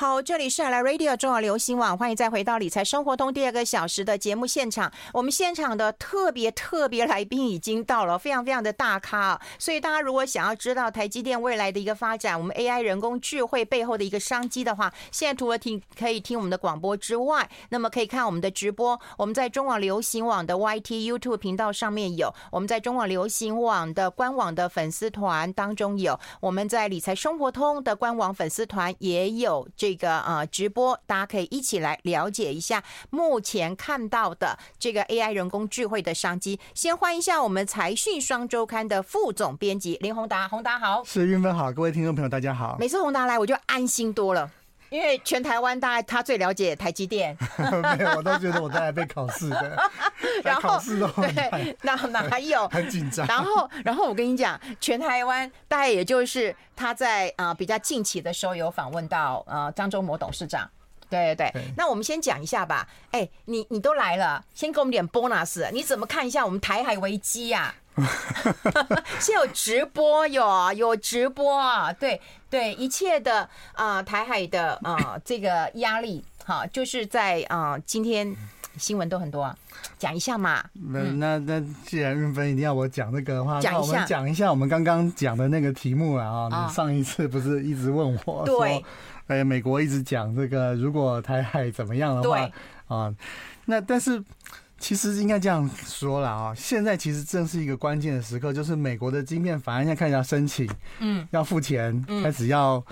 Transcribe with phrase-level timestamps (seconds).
[0.00, 4.92] 好，这里是海来 Radio 中网流行网，欢迎再回到理财生活通第二个小时的节目现场。
[5.12, 9.40] 我们现场的特别特别来宾已经到了，非常非常的大咖。
[9.58, 19.00] 所以大家如果想要知道台积电未来的一个发展，我们 AI 人工智慧背后的一个商机的话，现在除了听可以听我们的广播之外，那么可以看我们的直播。
[19.16, 29.87] 我们在中网流行网的 YT YouTube 频道上面有，我们在中网流行网的官网的粉丝团当中有，我们在理财生活通的官网粉丝团也有这。
[29.88, 36.60] 这个呃直播，大家可以一起来了解一下目前看到的这个 AI 人工智慧的商机。
[36.74, 42.76] 先欢迎一下我们财讯双周刊的副总编辑林宏达，宏达好，是韵芬好，各位听众朋友大家好。
[42.78, 44.50] 每次宏达来我就安心多了，
[44.90, 47.36] 因为全台湾大概他最了解台积电。
[47.96, 49.76] 没有，我都觉得我在来被考试的，
[50.44, 53.26] 然后考试都对，那哪有 很紧张。
[53.26, 56.54] 然后然后我跟你讲，全台湾大概也就是。
[56.80, 60.70] 他在啊比较近期的时候有访问到呃张忠谋董事长，
[61.10, 61.64] 对对对。
[61.76, 62.86] 那我们先讲一下吧。
[63.10, 65.68] 哎，你你都来了，先给我们点 bonus。
[65.72, 67.74] 你怎么看一下我们台海危机呀？
[69.20, 71.92] 先有直播，有有直播啊。
[71.92, 78.34] 对对，一切的啊台海的啊这个压力，哈，就是在啊今天
[78.76, 79.56] 新闻都很多啊。
[79.98, 80.64] 讲一下嘛。
[80.74, 86.48] 那、那那既然运芬一定要我讲这个的话，讲一下讲一下我们刚刚讲的那个题目了啊。
[86.50, 88.84] 你上一次不是一直问我对，
[89.26, 92.48] 哎、欸，美国一直讲这个，如果台海怎么样的话
[92.86, 93.14] 啊，
[93.66, 94.22] 那但是
[94.78, 96.54] 其实应该这样说了啊。
[96.54, 100.68] 现在其实正是一个关键的时刻，就是美国的晶片法案现在开始要申请，
[101.00, 102.82] 嗯，要付钱，开始要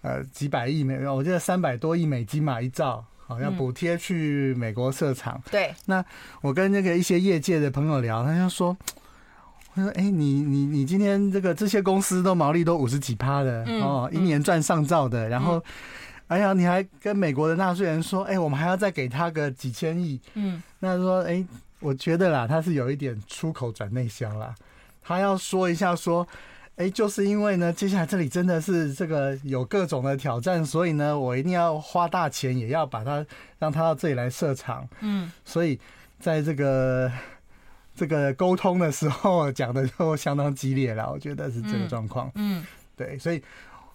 [0.00, 3.04] 呃几百亿美，我记得三百多亿美金嘛，一兆。
[3.24, 5.40] 好，要补贴去美国设厂。
[5.48, 6.04] 对，那
[6.40, 8.76] 我跟那个一些业界的朋友聊，他就说，
[9.72, 15.62] 他说，哎，你你你今天这个这些公司都毛利都五十几趴的哦，一年赚上兆的，然后，
[16.32, 20.20] 哎呀，你还跟美国的纳税人说，哎，我们还要再给他个几千亿。
[20.34, 21.44] 嗯，那说，哎，
[21.80, 24.54] 我觉得啦，他是有一点出口转内销啦，
[25.02, 26.26] 他要说一下说。
[26.76, 33.24] 哎，就是因为呢，接下来这里真的是这个有各种的挑战，所以呢，我一定要花大钱，也要把它
[33.58, 34.88] 让他到这里来设厂。
[35.00, 35.78] 嗯，所以
[36.18, 37.12] 在这个
[37.94, 42.32] 这个沟通的时候 讲的就相当激烈了，我觉得是这个状况。
[42.36, 42.64] 嗯，
[42.96, 43.40] 对，所以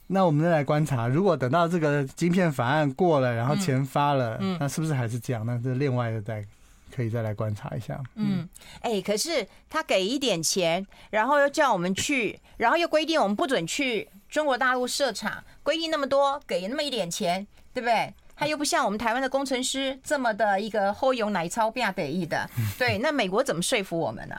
[0.08, 5.46] 那我们再来观察，如果等到这个晶片法案过了，然后钱发了，那是不是还是这样？
[5.46, 6.46] 那是另外的再。
[6.90, 8.02] 可以再来观察一下。
[8.16, 8.48] 嗯，
[8.80, 18.12] 哎、欸，可是他给一点钱，然后又叫我们去，然后又规定我们不准去中国大陆设厂，规定那么多，给那么一点钱，对不对？
[18.36, 22.50] 他又不像我们台湾的工程师这么的一个厚油奶超变得意的。
[22.80, 24.36] 对，那美国怎么说服我们呢？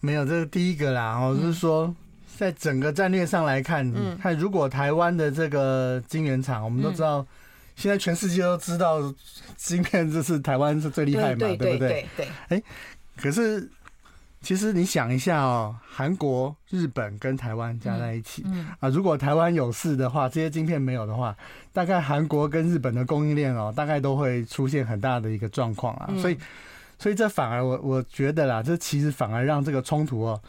[0.00, 1.16] 没有，这是第一个啦。
[1.20, 1.94] 我，就是说，
[2.38, 7.26] 在整个战略上来看，嗯，看如果台湾的这个晶圆厂，我们都知道。
[7.74, 9.00] 现在全世界都知道，
[9.56, 11.78] 晶片就是台湾是最厉害嘛，对不对？
[11.78, 12.28] 对对。
[12.48, 12.62] 哎，
[13.16, 13.70] 可是
[14.40, 18.44] 其实你想一下哦，韩国、日本跟台湾加在一起，
[18.80, 21.36] 啊，如果台湾有事的话，这些晶片没有的话，
[21.72, 26.10] 大概韩国跟日本的供应链哦，大概都会出现很大的一个状况啊。
[26.20, 26.36] 所以，
[26.98, 30.40] 所以这反而我我觉得啦，这其实反而让这个冲突哦，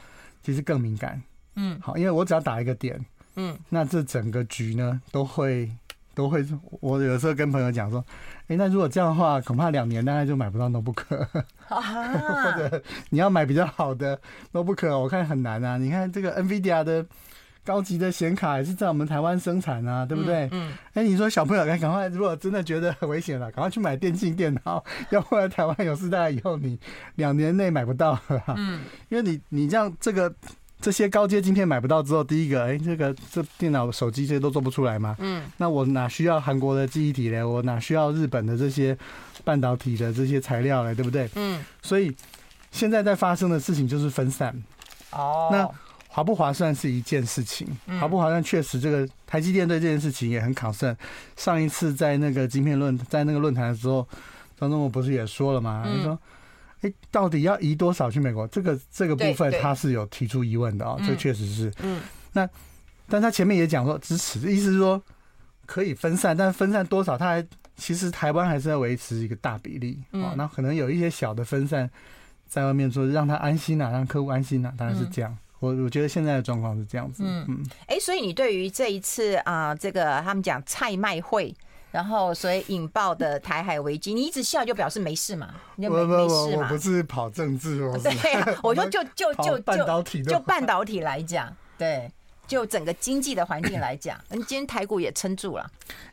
[0.42, 1.22] 其实更敏感。
[1.60, 3.00] 嗯，好，因为我只要打一个点，
[3.36, 5.70] 嗯，那这整个局呢都会。
[6.16, 6.46] 都会，
[6.82, 8.04] 我有时候跟朋友讲说，
[8.48, 11.06] 哎，那如果这样的话，恐怕两年大概就买不到 notebook，
[11.70, 14.20] 或者你要买比较好的
[14.52, 15.78] notebook，我看很难啊。
[15.78, 17.06] 你看这个 NVIDIA 的
[17.64, 20.50] 高级的显卡也是在我们台湾生产啊，对不对？
[20.52, 20.74] 嗯。
[20.94, 26.78] 哎，你说小朋友该赶快，如果真的觉得很危险了，赶快去买电竞电脑，要不然台湾有事，大概以后你
[27.16, 28.44] 两年内买不到了。
[28.58, 28.82] 嗯。
[29.08, 30.36] 因为你你这样这个。
[30.82, 35.14] 这些高阶晶片买不到之后，第一个，哎，这个这电脑、手机这些都做不出来嘛？
[35.20, 37.44] 嗯，那我哪需要韩国的记忆体嘞？
[37.44, 38.98] 我哪需要日本的这些
[39.44, 40.96] 半导体的这些材料嘞？
[40.96, 41.30] 对不对？
[41.36, 42.16] 嗯，所以
[42.72, 44.56] 现在在发生的事情就是分散。
[45.12, 45.70] 哦，那
[46.08, 47.68] 划不划算是一件事情，
[48.00, 50.96] 划不划算确实这个台积电对这件事情也很 concern。
[51.36, 54.08] 上一次在那个晶片论在那个论坛的时候，
[54.58, 55.86] 张忠谋不是也说了吗？
[55.86, 56.18] 他说。
[56.82, 58.48] 哎，到底要移多少去美国？
[58.48, 61.70] 这个这个部分他是有提出疑问的啊，这确实是。
[61.84, 62.48] 嗯，那
[63.08, 65.02] 但他前面也讲说支持，意思是说
[65.66, 67.46] 可以分散，但分散多少，他还
[67.76, 70.34] 其实台湾还是要维持一个大比例啊。
[70.38, 71.90] 那可能有一些小的分散
[72.48, 75.38] 在外面说，让他安心呐，让客户安心呐，当然是这样。
[75.60, 77.24] 我我觉得现在的状况是这样子。
[77.26, 77.66] 嗯嗯。
[77.88, 81.54] 哎，所以你对于这一次啊，这个他们讲菜卖会。
[81.92, 85.56] 然后，所以引爆的台海危机，你一直笑就表示没事嘛？
[85.76, 86.64] 你就没没事嘛？
[86.64, 92.12] 我不是跑政治，哦对呀，我说就就就就半导体就半导体来讲，对
[92.48, 95.68] 就整个经济的环境来讲， 嗯，今天台股也撑住了。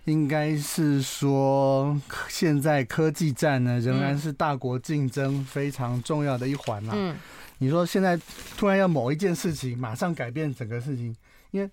[0.07, 1.95] 应该是说，
[2.29, 6.95] 现在科技战呢，仍然是大国竞争非常重要的一环啦。
[6.97, 7.15] 嗯，
[7.59, 8.19] 你说现在
[8.57, 11.15] 突然要某一件事情马上改变整个事情，
[11.51, 11.69] 因为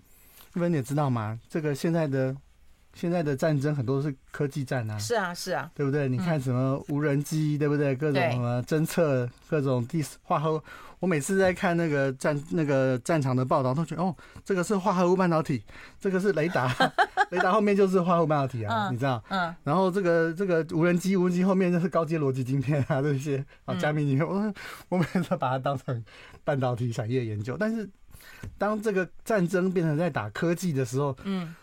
[0.54, 2.36] 因为你也知道嘛，这个现在的。
[2.94, 6.08] 现在的战争很多是科技战啊，是啊是啊，对不对？
[6.08, 7.94] 你看什么无人机，对不对？
[7.96, 10.62] 各种什么侦测，各种地化合物。
[11.00, 15.62] 我每次在看那个战那个战场的报道，都觉得哦，这个是化合物半导体，
[16.00, 16.74] 这个是雷达，
[17.30, 19.22] 雷达后面就是化合物半导体啊，你知道？
[19.28, 19.54] 嗯。
[19.64, 24.26] 然后这个这个无人机，无人机后面就是高阶逻辑晶片啊， 这些啊加密晶片。
[24.26, 24.54] 我
[24.88, 26.02] 我每次把它当成
[26.42, 27.86] 半导体产业研究，但是
[28.56, 31.54] 当这个战争变成在打科技的时候，嗯。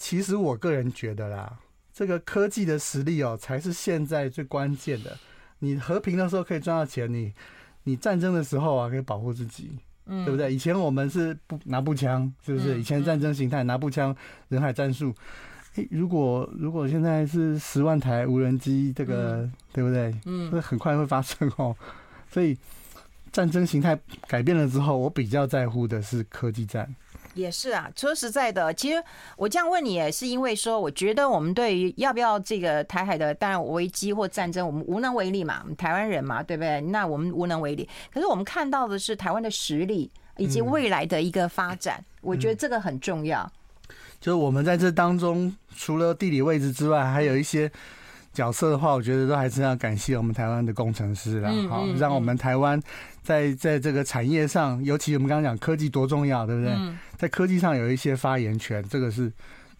[0.00, 1.58] 其实我个人觉得啦，
[1.92, 5.14] 这个科技的实力哦，才是现在最关键的。
[5.58, 7.30] 你和平的时候可以赚到钱，你
[7.84, 9.70] 你战争的时候啊，可以保护自己，
[10.06, 10.52] 嗯，对不对？
[10.52, 12.80] 以前我们是不拿步枪，是不是？
[12.80, 14.16] 以前战争形态拿步枪，
[14.48, 15.14] 人海战术。
[15.74, 20.18] 诶，如果如果现在是十万台无人机，这个对不对？
[20.24, 21.76] 嗯，这很快会发生哦。
[22.30, 22.56] 所以
[23.30, 23.96] 战争形态
[24.26, 26.92] 改变了之后，我比较在乎的是科技战。
[27.34, 29.02] 也是啊，说实在的，其实
[29.36, 36.80] 我这样问你也是因为说，我觉得我们对于要不要这个台海的当然危机或战争，我们无能为力嘛，我们台湾人嘛，对不对？
[36.80, 37.88] 那我们无能为力。
[38.12, 43.50] 可是我们看到的是台湾的实力以及未来的一个发展，嗯、我觉得这个很重要。
[44.20, 47.70] 就是我们在这当中，除了地理位置之外，还有一些。
[48.32, 52.80] 角色的话，我觉得都还是要感谢我们台湾的工程师啦，好，让我们台湾
[53.22, 56.74] 在在这个产业上，尤其我们刚刚讲科技多重要，对不对？
[57.16, 59.30] 在科技上有一些发言权，这个是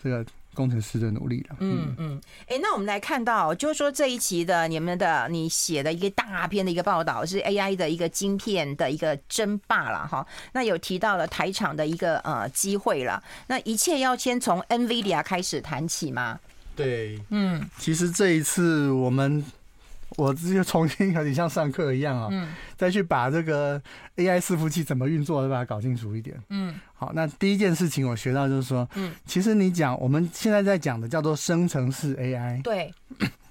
[0.02, 1.56] 这个工程师的努力了。
[1.60, 10.26] 嗯嗯，哎，那我们来看到，就是说这一期的你们的你写的一个大篇的一个报道，是 AI 的一个晶片的一个争霸了哈。
[10.52, 16.38] 那有提到了台厂的一个呃机会了，那一切要先从 NVIDIA 开始谈起吗？
[16.76, 19.44] 对，嗯，其实这一次我们，
[20.16, 23.80] 我直接重新有点像上课一样啊，嗯，再去把这个
[24.16, 32.92] AI 伺服器怎么运作，把它搞清楚一点，嗯，好，那第一件事情我学到就是说，嗯，其实你讲我们现在在讲的叫做生成式 AI，对，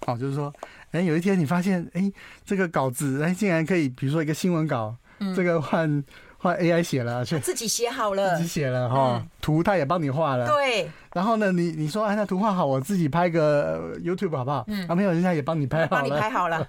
[0.05, 0.53] 好， 就是说，
[0.91, 2.11] 哎，有一天你发现，哎，
[2.45, 6.03] 这个稿子，哎，竟然可以，比如说一个新闻稿，嗯，这个换。
[6.41, 10.47] 换 AI 写了，自己写好了，自己写了哈，图他也帮你画了。
[10.47, 10.89] 对。
[11.13, 14.63] 然后呢，你你说哎，那图画好，我自己拍个 YouTube 好不好？
[14.67, 14.87] 嗯。
[14.87, 16.01] 啊，没有，人家也帮你拍好了。
[16.01, 16.67] 帮你拍好了。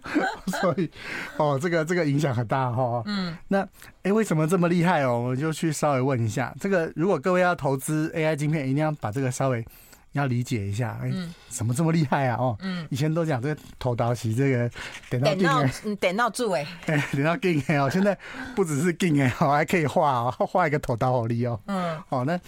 [0.60, 0.90] 所以，
[1.36, 3.02] 哦，这个这个影响很大哈。
[3.06, 3.36] 嗯。
[3.48, 3.66] 那
[4.04, 5.18] 哎，为什么这么厉害哦？
[5.18, 9.64] 我就去稍微问一下，这个如果各位要投资 AI 晶片，一定要把这个稍微。
[10.12, 11.12] 要理解一下，哎，
[11.48, 12.36] 怎么这么厉害啊？
[12.36, 14.70] 哦，嗯，以前都讲这个头刀是这个
[15.08, 15.48] 点到定
[15.84, 18.16] 嗯，点到住哎，哎，点到定哎哦，现在
[18.56, 22.38] 不只是定哎，哦，还可以画哦，画一个头刀好厉哦，嗯，好，那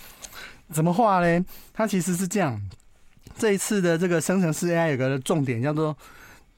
[0.73, 1.45] 怎么画呢？
[1.73, 2.61] 它其实是这样，
[3.39, 5.97] 这一次的这个生成式 AI 有个重点叫做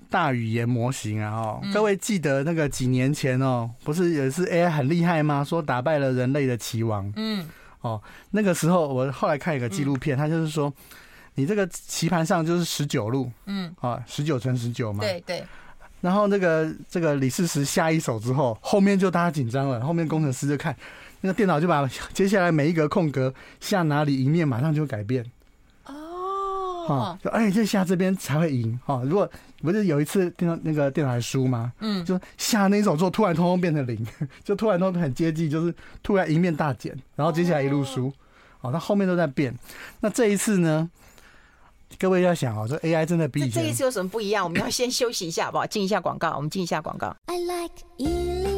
[0.09, 5.45] 大语言模型啊，哦，各位记得那个几年前哦，不是也是 AI 很厉害吗？
[5.45, 7.47] 说打败了人类的棋王，嗯。
[7.85, 8.01] 哦，
[8.31, 10.73] 那个时候我后来看一个纪录片，他就是说，
[11.35, 15.45] 你这个棋盘上就是十九路，嗯，啊，十九乘十九嘛，对对。
[16.01, 20.75] 然后那个这个李世石下一手之后，后面就大家紧张了，后面工程师就看
[21.21, 25.23] 那个电脑就把接下来每一格空格下哪里，一面马上就改变。
[26.87, 29.03] 哦，就哎，就下这边才会赢哈。
[29.05, 29.29] 如果
[29.63, 31.73] 不是有一次电脑那个电脑还输吗？
[31.81, 34.07] 嗯，就下那一手之后，突然通通变成零，
[34.45, 38.13] 就突然都很接近，就是突然赢面大减，然后接下来一路输。
[38.61, 39.55] 哦，它后面都在变。
[40.01, 40.91] 那这一次呢？
[41.99, 43.63] 各位要想哦，这 AI 真的比以前。
[43.63, 44.43] 这一次有什么不一样？
[44.43, 45.67] 我们要先休息一下，好不好？
[45.67, 47.15] 进一下广告，我们进一下广告。
[47.27, 48.54] I like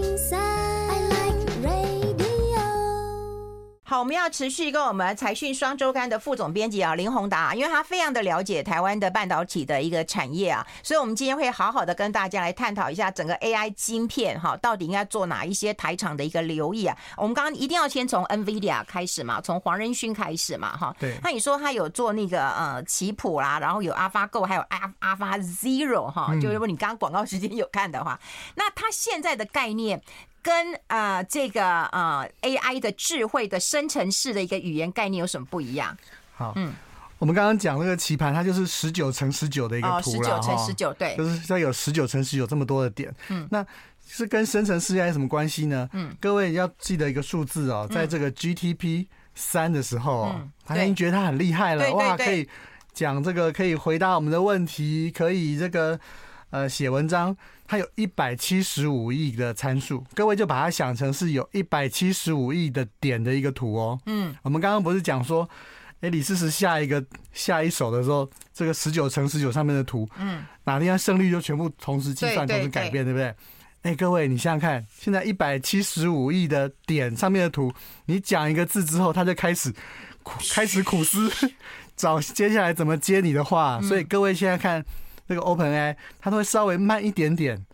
[3.97, 16.95] 好，我们要持续跟我们财讯双周刊的副总编辑啊林宏达，因为他非常的了解台湾的半导体的一个产业啊，所以我们今天会好好的跟大家来探讨一下整个 AI 晶片哈，到底应该做哪一些台厂的一个留意啊。
[17.17, 20.95] 我们刚刚一定要先从 NVIDIA 开始嘛，从黄仁勋开始嘛哈。
[21.01, 21.17] 对。
[21.23, 24.65] 那你说他有做那个呃奇谱啦，然后有 AlphaGo，还有
[25.01, 28.21] Alpha Zero 哈，就是如果你刚刚广告时间有看的话，
[28.57, 30.03] 那他现在的概念。
[30.47, 35.97] 跟啊、呃、这个啊、呃、AI 的智慧的生成式的一个语言概念有什么不一样？
[36.37, 36.73] 好，嗯，
[37.19, 43.67] 我们刚刚讲那个棋盘，它就是十九乘十九的一个图了，十九乘十九，对，就是它有十九乘十九这么多的点，嗯，那
[44.07, 45.89] 是跟生成式 AI 有什么关系呢？
[45.95, 52.49] 嗯，各位要记得一个数字哦，在这个 GTP 三的时候，嗯，他已经觉得他很厉害了，哇，可以
[52.95, 55.99] 讲这个，可以回答我们的问题，可以这个。
[56.51, 57.37] 呃写文章，
[57.67, 63.99] 它有一百七十五亿的参数，各位就把它想成是有一百七十五亿的点的一个图哦。
[64.07, 65.49] 嗯，我们刚刚不是讲说，
[66.01, 73.35] 哎，李世石下一个下一手的时候，这个十九乘十九上面的图，嗯，哪天胜率就全部同时计算，同时改变，对不对？
[73.83, 77.73] 哎，各位，你想想看，现在一百七十五亿的点上面的图，
[78.07, 79.73] 你讲一个字之后，他就开始
[80.25, 81.31] 苦开始苦思，
[81.97, 83.81] 找接下来怎么接你的话。
[83.83, 84.85] 所以各位现在看
[85.27, 87.65] 那个 OpenAI，它都会稍微慢一点点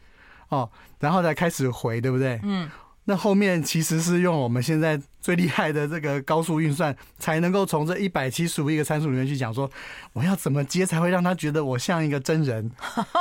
[0.49, 2.41] 哦，然后再开始回，对不对？
[2.43, 2.71] 嗯。
[3.05, 9.69] 那后面其实是用我们现在最厉害的这个高速运算，才能够从这一百七十五亿个参数里面去讲说，
[10.13, 12.71] 我要怎么接才会让他觉得我像一个真人。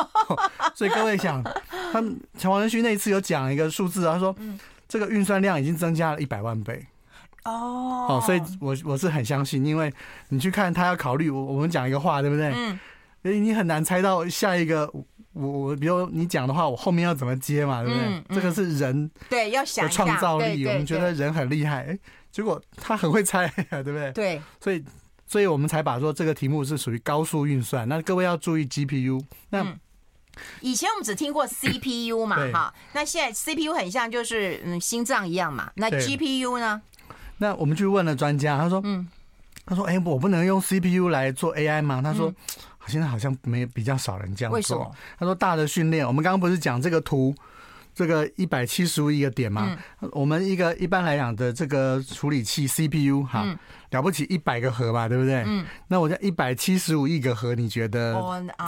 [0.75, 1.43] 所以各位想，
[1.91, 2.03] 他
[2.47, 4.35] 黄仁勋那一次有讲一个数字啊，他说
[4.87, 6.85] 这个运算量已经增加了一百万倍。
[7.45, 9.91] 哦，哦，所以我我是很相信，因为
[10.29, 12.53] 你去看他要考虑我我们讲一个话，对不对？
[12.55, 12.79] 嗯。
[13.21, 14.91] 所以你很难猜到下一个。
[15.33, 18.05] 我我比如你讲的话，我后面要怎么接嘛，对不对？
[18.05, 21.97] 嗯嗯、这个是人对要想创造力，我们觉得人很厉害，哎，
[22.33, 24.11] 结果他很会猜， 对不对？
[24.11, 24.83] 对，所以
[25.25, 27.87] 所以我们才把说这个题目是属于高速运算。
[27.87, 29.23] 那各位要注意 GPU。
[29.51, 29.79] 那、嗯、
[30.59, 35.71] 以前我们只听过 CPU 嘛，哈，那现在 CPU 很像就是嗯心脏一样嘛。
[35.75, 36.81] 那 GPU 呢？
[37.37, 39.07] 那我们去问了专家，他说，嗯，
[39.65, 42.01] 他说，哎，我不能用 CPU 来做 AI 吗？
[42.03, 42.27] 他说。
[42.27, 42.35] 嗯
[42.87, 44.91] 现在好像没比较少人这样做。
[45.17, 47.33] 他说大的训练，我们刚刚不是讲这个图，
[47.93, 49.77] 这个一百七十五亿个点吗？
[50.01, 53.57] 嗯、我们一个一般来讲的这个处理器 CPU 哈，嗯、
[53.91, 55.43] 了不起一百个核吧，对不对？
[55.45, 55.65] 嗯。
[55.87, 58.15] 那我这一百七十五亿个核，你觉得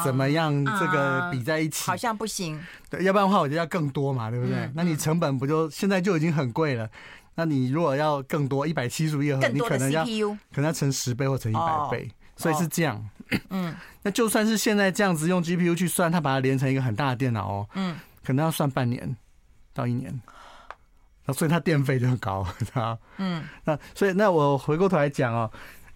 [0.03, 0.53] 怎么样？
[0.65, 2.59] 这个比在一起、好像不行。
[2.89, 4.55] 对，要不然的话，我觉得要更多嘛，对不对？
[4.55, 6.89] 嗯、那你成本不就现在就已经很贵了？
[7.35, 10.05] 那你如果要更多一百七十五亿个核，你可能要
[10.53, 13.09] 可能要乘十倍或乘一百倍，哦、所以是这样。
[13.49, 13.75] 嗯。
[14.05, 19.15] 那就算是现在这样子用 GPU 去算，它把它连成一个很大的电脑哦，嗯，可能要算半年
[19.73, 20.21] 到一年，
[21.25, 25.49] 那所以它电费就很高， 啊，嗯，那所以那我回过头来讲哦，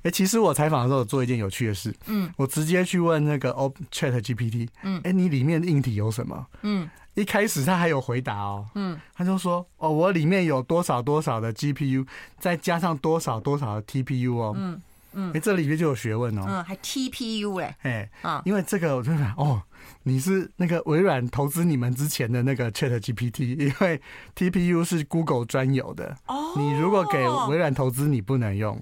[0.03, 6.47] 哎，其实我采访的时候做一件有趣的事，嗯，我直接去问那个 O Chat GPT，嗯，哎，你里面的硬体有什么？
[6.61, 12.07] 嗯，一开始他还有回答哦，嗯，他就说哦，我里面有多少多少的 GPU，
[12.39, 14.81] 再加上多少多少的 TPU 哦，嗯。
[15.19, 16.45] 嗯，哎，这里面就有学问哦。
[16.47, 17.75] 嗯，还 TPU 嘞。
[17.81, 19.63] 哎，啊，因为这个我就想，哦，
[20.03, 23.99] 你是那个微软投资你们之前的那个 Chat GPT，因为
[24.35, 26.15] TPU 是 Google 专有的。
[26.27, 26.53] 哦。
[26.55, 28.79] 你如果给微软投资，你不能用。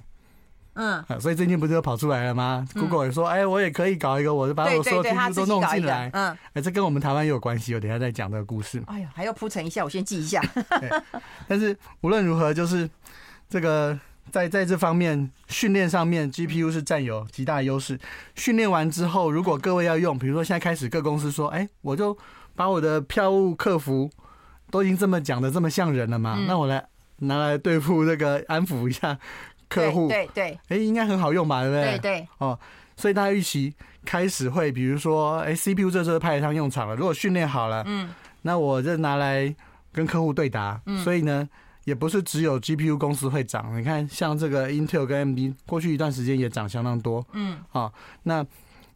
[0.74, 1.02] 嗯。
[1.22, 6.10] 所以最近不是又跑出来了吗？Google 也说，哎，我也可以搞一个，我就把我所有 TPU 都弄进来。
[6.12, 6.38] 嗯。
[6.52, 8.84] 哎，这跟我们台湾也有关系，我等下再讲这个故事。
[8.88, 10.42] 哎呀，还要铺陈一下，我先记一下。
[11.48, 12.90] 但是无论如何，就是
[13.48, 13.98] 这个。
[14.32, 17.98] 在在这方面训练上面，GPU 是占有极大优势。
[18.36, 22.18] 训练完之后，如果各位要用，比如说现在开始各公司说，哎，我就
[22.56, 24.10] 把我的票务客服
[24.72, 26.84] 都已经这么讲的这么像人了嘛，那我来
[27.20, 29.18] 拿来对付这个安抚一下
[29.70, 31.98] 客户，对对，哎，应该很好用吧，对不对？
[31.98, 32.28] 对对。
[32.40, 32.60] 哦，
[32.98, 36.96] 所以大家预期开始会，比如说，哎，CPU 这时候派得上用场了。
[36.96, 38.10] 如果训练好了，嗯，
[38.42, 39.56] 那我就拿来
[39.94, 40.82] 跟客户对答。
[40.88, 41.48] 嗯，所以呢。
[41.86, 47.92] 也不是只有 GPU 公司会涨，你看像这个 Intel 跟 AMD 过去一段时间也涨相当多，嗯，啊，
[48.24, 48.46] 那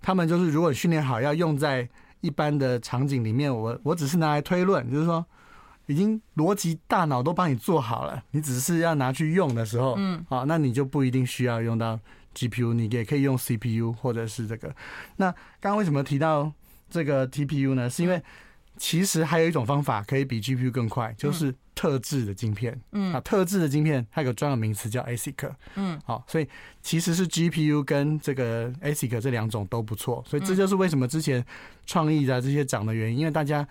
[0.01, 1.87] 他们就是如果训练好要用在
[2.21, 5.25] 一般的场景里面，我我只是拿来推论，就是说
[5.85, 11.99] 已经逻辑大脑都帮你做好了，你只是要拿去用的时候，嗯，啊，那你就不一定需要用到
[12.35, 14.75] GPU，你也可以用 CPU 或者是这个。
[15.17, 16.51] 那刚刚为什么提到
[16.89, 17.89] 这个 TPU 呢？
[17.89, 18.21] 是因为
[18.77, 22.77] 其实还有一种方法可以比 GPU 更快，就是特制的晶片。
[22.91, 25.49] 嗯，啊，特制的晶片它有个专有名词叫 ASIC。
[25.75, 26.45] 嗯，好，所以
[26.81, 30.21] 其实是 GPU 跟这个 ASIC 这两种都不错。
[30.27, 31.41] 所以这就是为什么之前
[31.85, 33.65] 创意的这些涨的原因，因为大家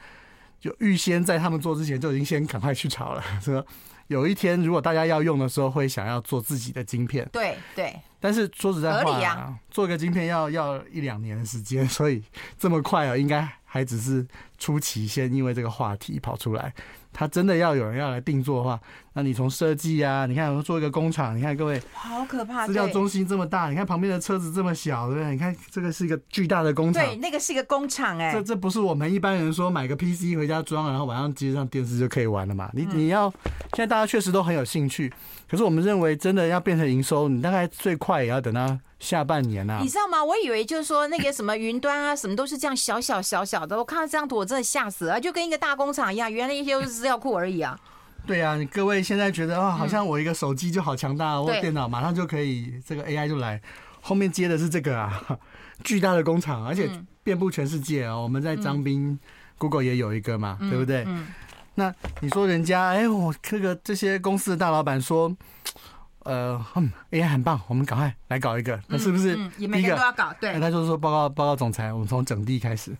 [0.58, 3.62] 就预先在他们做之前就已经先赶快去炒了， 说
[4.06, 7.28] 有一天如果大家要用的时候会想要做自己的晶片。
[7.30, 7.94] 对对。
[8.20, 12.22] 但是说实在话啊，做一个晶片要要一两年的时间，所以
[12.58, 14.26] 这么快啊，应该还只是
[14.58, 16.72] 初期，先因为这个话题跑出来。
[17.10, 18.78] 他真的要有人要来定做的话，
[19.14, 25.30] 那你从设计啊，你看我们做一个工厂，你看各位，好可怕，资料中心这么大，你看旁边的车子这么小，对不对？
[25.32, 32.70] 你看这个是一个巨大的工厂，对，那个是一个工厂哎，这这不是我们一般人说买个 PC 回家装，然后晚上接上电视就可以玩了嘛？
[32.74, 33.32] 你你要
[33.72, 35.12] 现在大家确实都很有兴趣，
[35.50, 38.78] 可是我们认为真的要变成营收，你大概最快也要等到。
[38.98, 40.24] 下半年啊，你知道吗？
[40.24, 43.78] 我以为就是说那个什么云端啊，什么都是这样小小小小的。
[43.78, 46.32] 我看到这张图，我真的吓死了，就跟一个大工厂一样。
[46.32, 47.78] 原来一些都是资料库而已啊。
[48.26, 53.60] 对啊，各位现在觉得啊，好像我一个手机就好强大，我电脑马上就可以这个 AI 就来，
[54.00, 55.38] 后面接的是这个啊。
[55.84, 56.90] 巨大的工厂，而且
[57.22, 58.20] 遍布全世界哦。
[58.20, 59.16] 我们在张斌
[59.58, 61.06] ，Google 也有一个嘛，对不对？
[61.76, 65.32] 那你说人家，哎，我这个这些公司的大老板说，
[66.24, 66.60] 呃
[67.12, 69.38] ，AI 很棒，我们赶快来搞一个，那是不是？
[69.56, 70.52] 也每个都要搞，对。
[70.54, 72.90] 那他就说报告报告总裁，我们从整地开始。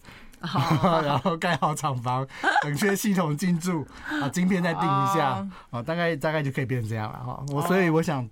[0.41, 1.03] Oh.
[1.05, 2.25] 然后盖好厂房，
[2.65, 7.45] 冷却系统进驻，啊，晶片再定一下，啊、oh.，大概大概就可以变成这样了哈。
[7.49, 8.29] 我所以我想，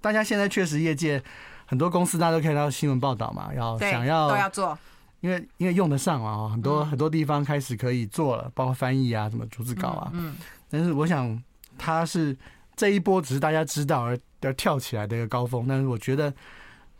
[0.00, 1.22] 大家现在确实业界
[1.66, 4.78] 很多公司，大家都可以看到新闻报道嘛，要想要都要做，
[5.20, 10.34] 因为因为用得上啊，很多很多地方开始可以做了，包括翻译啊，什么逐字稿啊，嗯，
[10.70, 11.38] 但是我想，
[11.76, 12.34] 它是
[12.74, 16.32] 这一波只是大家知道而而跳起来的一个高峰，但是我觉得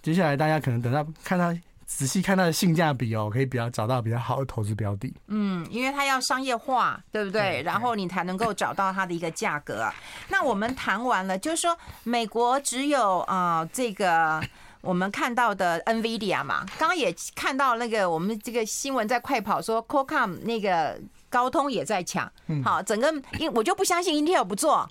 [0.02, 1.50] 接下来大家可能等到看到。
[1.86, 5.14] 仔细看它的性价比哦，可以比较找到比较好的投资标的。
[5.28, 7.42] 嗯，因为它要商业化，对不对？
[7.42, 9.94] 对，然后你才能够找到它的一个价格啊。
[10.28, 14.42] 那我们谈完了，就是说美国只有啊、呃、这个
[14.80, 22.30] 我们看到的 NVIDIA 嘛，刚刚也看到那个我们这个新闻在快跑说 Qualcomm 那个高通也在抢。
[22.64, 24.88] 好，整个因我就不相信 Intel 不做。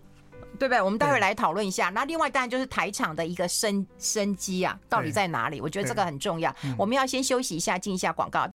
[0.59, 0.81] 对不对？
[0.81, 1.89] 我们待会来讨论一下。
[1.89, 5.59] 那另外当然就是台场的一个生生机啊，到底在哪里？
[5.59, 6.55] 我觉得这个很重要。
[6.77, 8.47] 我们要先休息一下，进一下广告。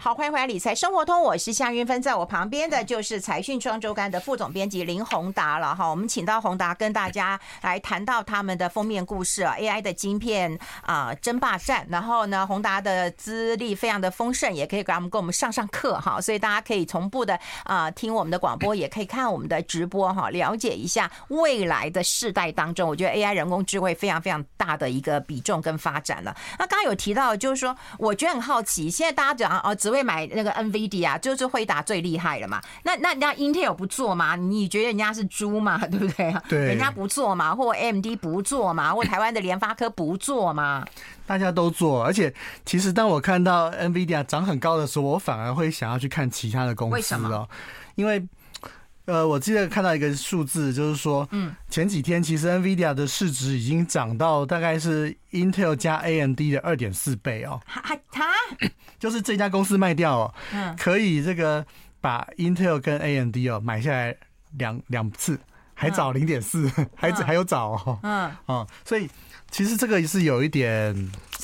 [0.00, 5.90] 好，欢迎回来《理财生活通》，我是夏云芬，在我旁边的就是财讯双周刊的副总编辑林宏达了哈。
[5.90, 11.84] 我们请到宏达跟大家来谈到他们的封面故事啊，AI 的晶片啊争霸战。
[11.90, 16.20] 然后呢，宏达的资历非常的丰盛，也可以给他们给我们上上课哈。
[16.20, 26.36] 所以大家可以同步的啊听我们的广播，也可以看我们的直播哈，了解一下未来的世代当中，我觉得 AI 人工智慧非常非常大的一个比重跟发展了。
[26.56, 29.76] 那刚刚有提到，就是说，我觉得很好奇，现在大家讲哦。
[29.88, 32.60] 只会买那个 NVIDIA 啊，就是惠达最厉害了嘛？
[32.84, 34.36] 那那人家 Intel 不做吗？
[34.36, 35.78] 你觉得人家是猪嘛？
[35.86, 36.34] 对不对？
[36.48, 40.84] 对，人家不做嘛，或 AMD 不做嘛，或台湾的联发科 不做嘛？
[41.26, 42.32] 大家都做，而且
[42.64, 46.94] 其实当我看到 NVIDIA 涨很高的时候，我反而会想要去看其他的公司。
[46.94, 47.48] 为什么？
[47.96, 48.24] 因为。
[49.08, 57.58] 呃，我记得看到一个数字，就是说，嗯，前几天其实 NVIDIA 的市值已经涨到大概是 Intel 加 AMD 的二点四倍哦。
[57.64, 58.34] 还它
[59.00, 61.64] 就是这家公司卖掉哦，嗯，可以这个
[62.02, 64.14] 把 Intel 跟 AMD 哦买下来
[64.58, 65.40] 两两次，
[65.72, 68.30] 还早零点四， 还还有早哦，嗯。
[68.44, 69.08] 哦，所以
[69.50, 70.94] 其实这个也是有一点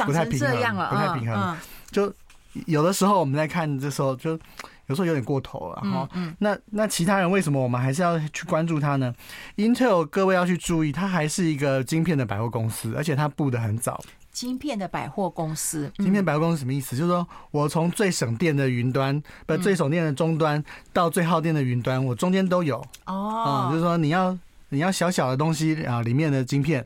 [0.04, 0.50] 不太平衡，
[0.90, 1.56] 不太平衡。
[1.90, 2.12] 就
[2.66, 4.38] 有的时候我们在看这时候就。
[4.86, 6.08] 有时候有点过头了，哈。
[6.38, 9.14] 那那其他人为什么我们还是要去关注它呢
[9.56, 14.02] ？Intel 各位要去注意，它还是一个晶片的百货公司，而且它布的很早。
[14.30, 16.96] 晶片的百货公司，晶片百货公司什么意思？
[16.96, 22.84] 就是说我从最省电的云端，不，最省电的终端到最耗电的云端，我中间都有。
[23.06, 24.36] 哦，就是说你要
[24.70, 26.84] 你要小小的东西啊，里面的晶片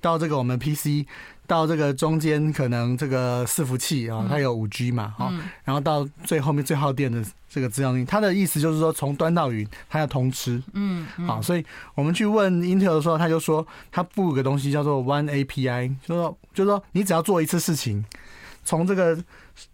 [0.00, 1.06] 到这个我们 PC。
[1.48, 5.32] 到这个中间可能这个伺服器啊，它有五 G 嘛，哈，
[5.64, 18.04] 然后到最后面最耗电的这个资料，它的意思就是说从端到云，它要通吃，嗯，好，所以我们去问 Intel 的时候，他就说他布个东西叫做 One API，就说就是说你只要做一次事情，
[18.62, 19.18] 从这个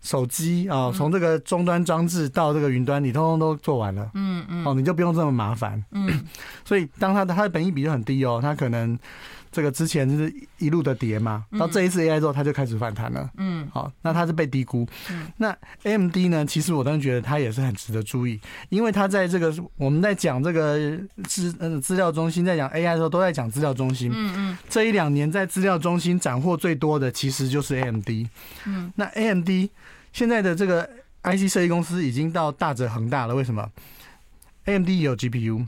[0.01, 6.25] 手机啊，从这个终端装置到这个云端，你通通都做完了，嗯嗯，哦，你就不用这么麻烦，嗯，
[6.65, 8.97] 所以当它的它的本益比就很低哦，它可能。
[9.55, 13.31] 这个之前就是一路的跌嘛，到这一次 AI 之后，它就开始反弹了。
[13.37, 14.85] 嗯，好，那它是被低估。
[15.09, 16.45] 嗯，那 AMD 呢？
[16.45, 24.11] 其实我当时觉得它也是很值得注意，因为它在这个我们在讲这个资嗯资料中心，在讲 AI 的时候，都在讲资料中心。
[24.13, 28.09] 嗯嗯，这一两年在资料中心斩获最多的，其实就是 AMD。
[28.67, 29.49] 嗯，那 AMD
[30.13, 30.83] 现在的这个
[31.23, 33.35] IC 设计公司已经到大者恒大了。
[33.37, 33.71] 为什么
[34.65, 35.65] ？AMD 也有 GPU。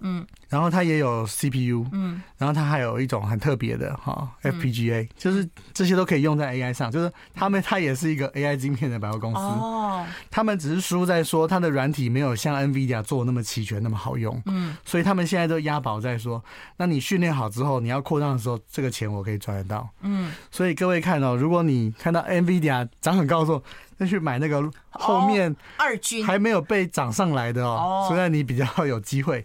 [0.00, 0.26] 嗯。
[0.48, 9.40] 然后它也有 CPU，嗯，然后它还有一种很特别的哈 FPGA，就是这些都可以用在 AI 上，就是他们它也是一个 AI 晶片的百货公司。
[9.40, 16.42] 哦，他们只是输在说它的软体没有像 NVIDIA 做那么齐全那么好用，嗯，所以他们现在都押宝在说，
[16.76, 23.62] 那你训练好之后，你要扩张的时候，这个钱我可以赚得到，嗯，所以各位看哦，如果你看到 NVIDIA 涨很高的时候，
[23.98, 26.24] 那去买那个后面二军。
[26.24, 29.44] 还没有被涨上来的哦，所以你比较有机会。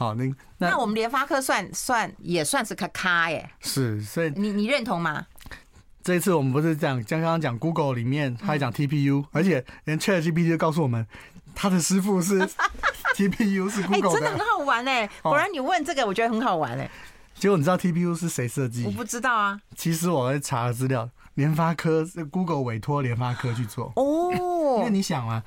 [0.00, 0.24] 好，那
[0.56, 5.26] 那我们联发科算算也算是卡卡耶，是，所以你你认同吗？
[6.02, 11.06] 这一次我们不是讲，刚刚讲 Google 里面，他还讲 TPU，而且连 ChatGPT 就告诉我们，
[11.54, 12.40] 他的师傅是
[13.14, 15.06] TPU 是 Google 的，真的很好玩哎！
[15.20, 16.90] 果然你问这个，我觉得很好玩哎。
[17.34, 18.86] 结果你知道 TPU 是谁设计？
[18.86, 19.60] 我不知道啊。
[19.76, 24.32] 其实我在查了资料，联发科是 Google 委托联发科去做哦。
[24.78, 25.42] 因为你想啊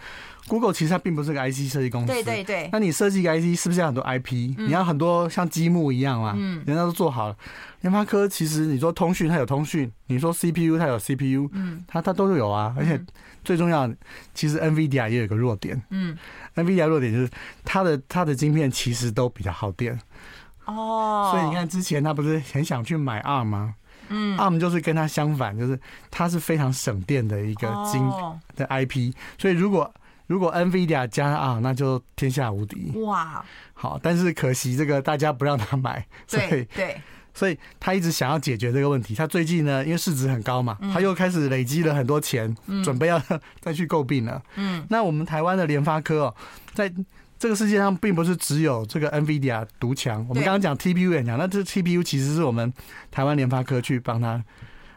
[0.48, 2.70] ，Google 其实它并不是个 IC 设计公司，对对对。
[2.72, 6.34] 那你设计一个 IC 是不是要很多 IP？、嗯、你要很多像积木一样嘛？
[6.36, 7.36] 嗯，人家都做好了。
[7.82, 12.74] 联发科其实你说通讯它有通讯，你说 CPU 它有 CPU，嗯，它它都有啊。
[12.78, 13.00] 而且
[13.44, 13.90] 最重要，
[14.34, 16.18] 其实 NVIDIA 也有个弱点，嗯
[16.56, 17.30] ，NVIDIA 弱点就是
[17.66, 20.00] 它的它的晶片其实都比较耗电。
[20.66, 23.76] 哦，所以你看之前他不是很想去买 ARM 吗？
[24.08, 25.78] 嗯，ARM 就是跟它相反，就是
[26.10, 28.10] 它是非常省电的一个晶
[28.56, 29.94] 的 IP，所以如果
[30.28, 32.92] 如果 NVIDIA 加 ARM，那就天下无敌。
[33.00, 37.02] 哇，好，但是可惜这个大家不让他买，所以对，
[37.34, 39.14] 所以他一直想要解决这个问题。
[39.14, 43.22] 他最近呢，因为市值很高嘛，他又开始累积了很多钱，准备要
[43.62, 44.42] 再去购并了。
[44.56, 46.36] 嗯，那我们台湾的联发科哦，
[46.74, 46.94] 在。
[47.40, 52.72] 这个世界上并不是只有这个 NVIDIA 独强，我们刚刚讲 TPU 也强，那这 TPU 其实是我们
[53.12, 54.42] 台湾联发科去帮他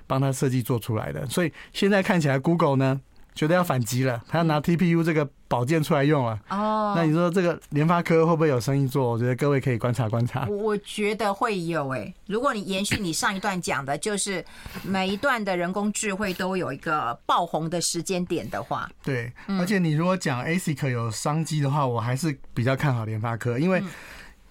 [0.07, 3.01] 帮他设计做出来的，所以现在看起来 Google 呢，
[3.37, 6.37] 觉得要反击了，他要拿 TPU 这个宝剑出来用了。
[6.49, 9.11] 哦，那你说这个联发科会不会有生意做？
[9.11, 10.47] 我觉得各位可以观察观察。
[10.47, 12.13] 我觉得会有诶。
[12.27, 14.45] 如果你延续你上一段讲的，就是
[14.83, 19.31] 每一段的人工智慧都有一个爆红的时间点的话，对。
[19.47, 23.83] 而且你如果讲 ASIC 有商机的话，我还是比较看好联发科，因为。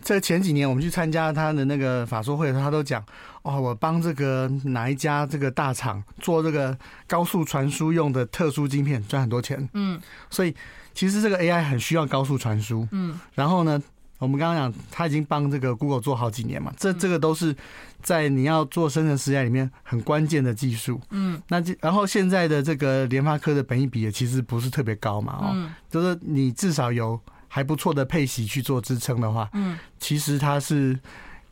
[0.01, 3.03] 在前几年我们去参加他的那个法说会他都讲
[3.45, 9.69] 哦，我帮这个哪一家这个大厂做这个高速传输用的特殊晶片，赚很多钱。
[9.73, 10.55] 嗯，所以
[10.95, 12.88] 其实这个 AI 很需要高速传输。
[12.91, 13.79] 嗯，然后呢，
[14.17, 17.55] 我们刚刚讲他已经帮这个 Google 做好几年嘛，这这个都是
[18.01, 20.99] 在你要做生成式 AI 里面很关键的技术。
[21.12, 27.21] 嗯，那然后现在的这个联发科的本益比也其实不是特别高嘛，哦，就是你至少有。
[27.47, 30.99] 还不错的配息去做支撑的话，嗯，其实它是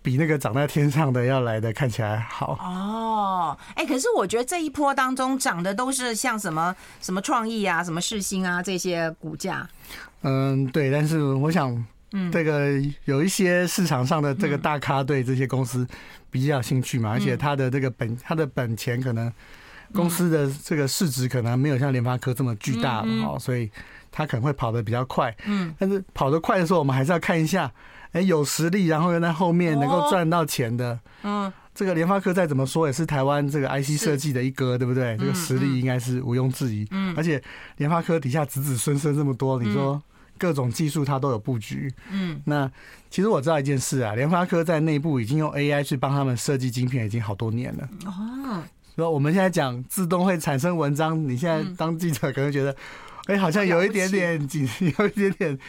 [0.03, 3.57] 比那个长在天上的要来的看起来好哦。
[3.73, 9.67] 哎，可是我觉得这一波当中涨的都是像什么什么创意啊、什么世芯啊这些股价。
[10.21, 10.91] 嗯，对。
[10.91, 12.73] 但是我想，嗯，这个
[13.05, 15.87] 有一些市场上的这个大咖对这些公司
[16.29, 19.31] 比较有兴趣嘛，而且他的这个本他的本钱可能
[19.93, 23.71] 公司的这个市值可能没有像联发科这么巨大哦，所以。
[24.15, 27.69] 他可能会跑得比较快，嗯，但是跑得快的时候，我们还是要看一下，
[28.11, 35.17] 哎，有实力，然后又在后面能够赚到钱的，嗯，这个联发科再怎么说也是台湾这个 IC 设计的一哥，对不对？
[35.17, 37.41] 这个实力应该是毋庸置疑，嗯，而且
[37.77, 39.99] 联发科底下子子孙孙这么多，你说
[40.37, 42.71] 各种技术它都有布局，嗯，那
[43.09, 48.61] 其实我知道一件事啊，联发科在内部已经用 AI 去帮他们设计晶片已经好多年了，哦，
[48.95, 52.75] 说我们现在讲自动会产生文章，你现在当记者可能觉得。
[53.27, 55.59] 哎，好像有一点点紧， 有一点点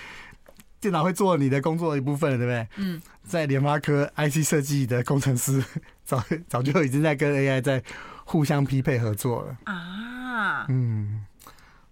[0.80, 2.68] 电脑会做你的工作的一部分，对不对？
[2.76, 5.62] 嗯，在联发科 IC 设计的工程师
[6.04, 7.82] 早早就已经在跟 AI 在
[8.24, 10.66] 互相匹配合作了啊。
[10.68, 11.24] 嗯，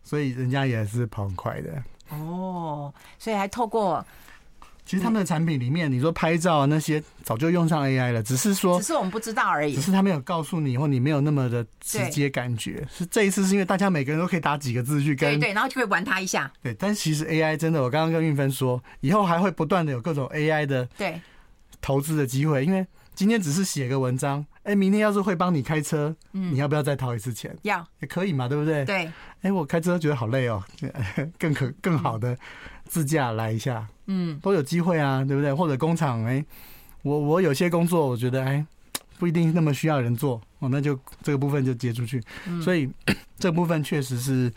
[0.02, 1.82] 所以人家也是跑很快的。
[2.10, 4.04] 哦，所以还透过。
[4.84, 9.74] 其实他们的产品里面，你说拍照那些早就用上 AI 了，只是说，只是我们不知道而已。
[9.74, 12.86] 只是他没有告诉你，或你没有那么的直接感觉。
[12.92, 16.52] 是这一次是因为大家每个人都可以打几个字去跟对对，然后就会玩它一下。
[16.62, 21.20] 对，但其实 AI 真的，我刚刚跟运芬说，以后还会不断的有各种 AI 的对
[21.80, 22.64] 投资的机会。
[22.64, 27.56] 因为今天只是写个文章，哎，明天要是会帮你开车，嗯，你要不要再掏一次钱？
[27.62, 28.84] 要也可以嘛，对不对？
[28.84, 29.10] 对。
[29.42, 30.62] 哎，我开车觉得好累哦，
[31.38, 32.36] 更可更好的。
[32.92, 35.54] 自驾来一下，嗯，都有机会啊，对不对？
[35.54, 36.44] 或者工厂，哎，
[37.00, 38.62] 我我有些工作，我觉得哎，
[39.18, 42.22] 不一定那么需要人做，哦，那就这个部分就接出去。
[42.62, 42.86] 所以
[43.40, 44.52] 这部分确实是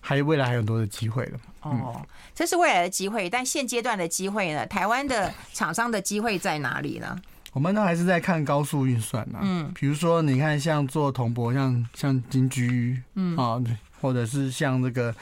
[0.00, 1.38] 还未来还有很多的机会了。
[1.62, 2.04] 哦，
[2.34, 4.66] 这是未来的机会，但现阶段的机会呢？
[4.66, 7.18] 台湾的厂商的机会在哪里呢？
[7.54, 9.38] 我们呢还是在看高速运算呢。
[9.40, 13.58] 嗯，比如说你看，像做铜箔，像像金居，嗯啊，
[14.02, 15.14] 或者是像这个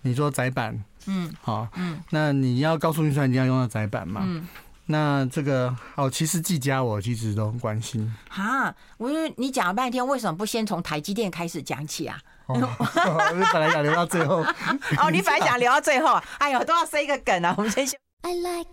[0.00, 0.82] 你说窄板。
[1.08, 4.22] 嗯，好，嗯，那你要高速运算，你要用到窄板嘛？
[4.24, 4.46] 嗯，
[4.86, 8.14] 那这个哦，其实技嘉我其实都很关心。
[8.30, 12.20] 哈，我说你讲了半天，为什么不先从台积电开始讲起啊？
[12.46, 14.36] 哦， 我本来想留到最后。
[15.00, 17.54] 哦，你本来想留到最后，哎呦，都要塞一个梗啊！
[17.58, 17.98] 我们先先。
[18.22, 18.70] I like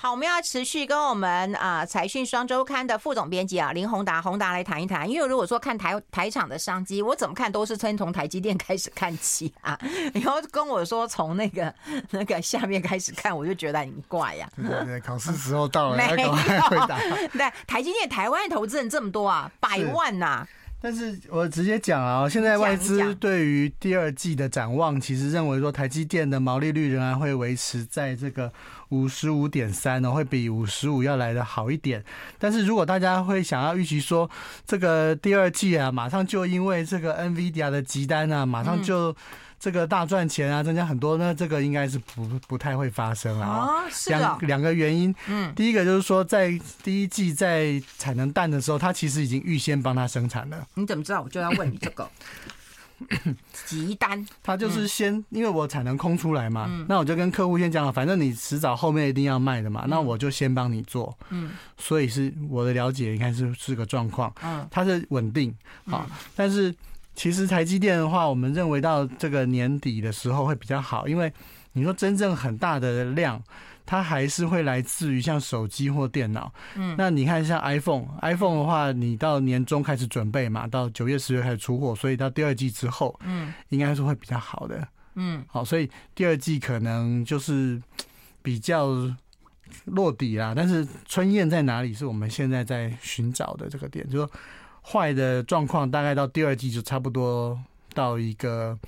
[0.00, 9.76] 好，我们要持续跟我们啊财讯双周刊的副总编辑啊林宏达宏达来谈一谈，因为如果说看台台厂的商机，我怎么看都是先从台积电开始看起啊。
[10.14, 11.74] 然后跟我说从那个
[12.10, 14.56] 那个下面开始看，我就觉得很怪呀、啊。
[14.56, 16.30] 对对，考试时候到了， 没有。
[17.34, 20.48] 对，台积电台湾的投资人这么多啊，百万呐、啊。
[20.80, 28.52] 但是我直接讲啊，现在外资对于第二季的展望，其实认为说台积电的毛利率仍然会维持在这个
[28.90, 32.04] 五十五点三呢，会比五十五要来的好一点。
[32.38, 34.30] 但是如果大家会想要预期说，
[34.64, 39.14] 这个第二季啊，马上就因为这个 NVIDIA 的急单啊，马上就。
[39.60, 43.84] 这个大赚钱啊，增加很多呢，这个应该是不不太会发生了啊。
[44.06, 50.64] 两两个原因，嗯，第一个就是说，在第一季在产能淡的时候，他其实已经预先帮他生产了。
[50.74, 51.22] 你怎么知道？
[51.22, 52.08] 我就要问你这个
[53.66, 54.24] 急单。
[54.44, 61.18] 他就是先，因为我产能空出来嘛，那我就跟客户先讲了，反正你迟早后面一定要卖的嘛，那我就先帮你做。
[61.30, 64.32] 嗯，所以是我的了解，应该是是个状况。
[64.44, 65.52] 嗯，它是稳定
[65.86, 66.72] 啊，但是。
[67.18, 71.32] 其实台积电的话，我们认为到这个年底的时候会比较好，因为
[71.72, 73.42] 你说真正很大的量，
[73.84, 76.54] 它还是会来自于像手机或电脑。
[76.76, 84.86] 嗯，那你看像 iPhone，iPhone 的话，你到年终开始准备嘛，到九月十月开始出货，所以到第二季之后，嗯，应该是会比较好的。
[85.16, 87.82] 嗯，好，所以第二季可能就是
[88.42, 88.90] 比较
[89.86, 90.54] 落底啦。
[90.56, 94.30] 但是春燕在哪里，是我们现在在寻找的这个点，就是说。
[94.90, 97.58] 坏的状况大概到第二季就差不多
[97.92, 98.78] 到一个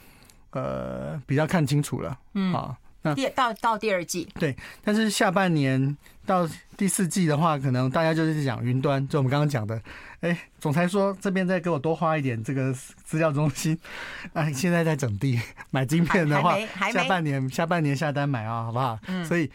[0.52, 2.54] 呃比较看清楚了，嗯。
[2.54, 4.26] 啊，那第到到第二季。
[4.38, 9.78] 对，但是下半年到第四季的话，可能大家就是讲云端，就我们刚刚讲的，
[10.20, 13.78] 哎，总裁说这边再给我多花一点这个资料中心，
[14.32, 15.38] 啊， 现在在整地
[15.70, 16.56] 买晶片的话，
[16.90, 18.98] 下半年下半年下单买啊，好不好？
[19.06, 19.50] 嗯，所以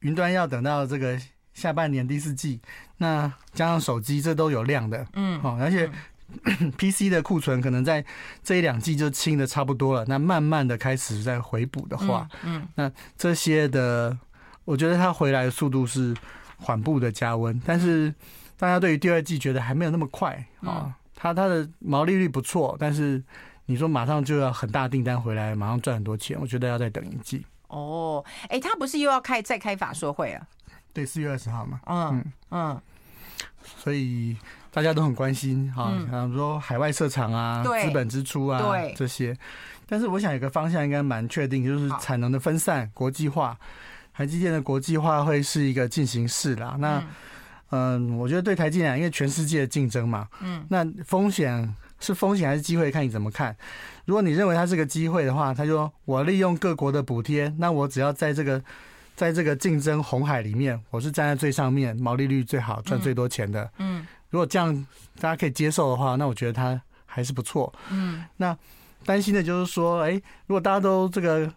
[0.00, 1.20] 云端要等到这个。
[1.58, 2.60] 下半年第四季，
[2.98, 5.90] 那加上手机，这都有量的，嗯，好，而且
[6.78, 8.04] PC 的库存可能在
[8.44, 10.04] 这一两季就清的差不多了。
[10.06, 14.16] 那慢慢的开始在回补的话，嗯，那这些的，
[14.64, 16.14] 我觉得它回来的速度是
[16.58, 18.14] 缓步的加温，但是
[18.56, 20.94] 大家对于第二季觉得还没有那么快啊。
[21.16, 23.20] 它它的毛利率不错，但是
[23.66, 27.44] 你说马上就要很大订单回来，马上赚很多钱，我觉得要再等一季。
[27.66, 30.46] 哦，哎，他不是又要开再开法说会啊？
[30.98, 32.80] 对，四月二十号嘛，嗯嗯，
[33.62, 34.36] 所以
[34.72, 39.36] 大家都很关心哈，像说海外设厂啊，资本支出啊，对这些。
[39.86, 43.56] 但是我想有个方向应该蛮确定，就是产能的分散、国际化，
[44.12, 46.74] 台积电的国际化会是一个进行式啦。
[46.80, 47.00] 那
[47.70, 53.56] 嗯，我觉得对台积电，因为全世界的竞争嘛，嗯，那风险是风险还是机会，看你怎么看。
[54.06, 58.60] 如果你认为它是个机会的话，他就说我利用各国的补贴，那我只要在这个。
[59.18, 63.64] 在这个竞争红海里面，我是站在最上面，毛利率最好，赚最多钱的。
[63.78, 64.72] 嗯，嗯，如果这样
[65.18, 67.74] 大家可以接受的话，那我觉得它还是不错。
[67.90, 68.56] 嗯，那
[69.04, 70.12] 担心的就是说，哎，
[70.46, 71.52] 如果大家都这个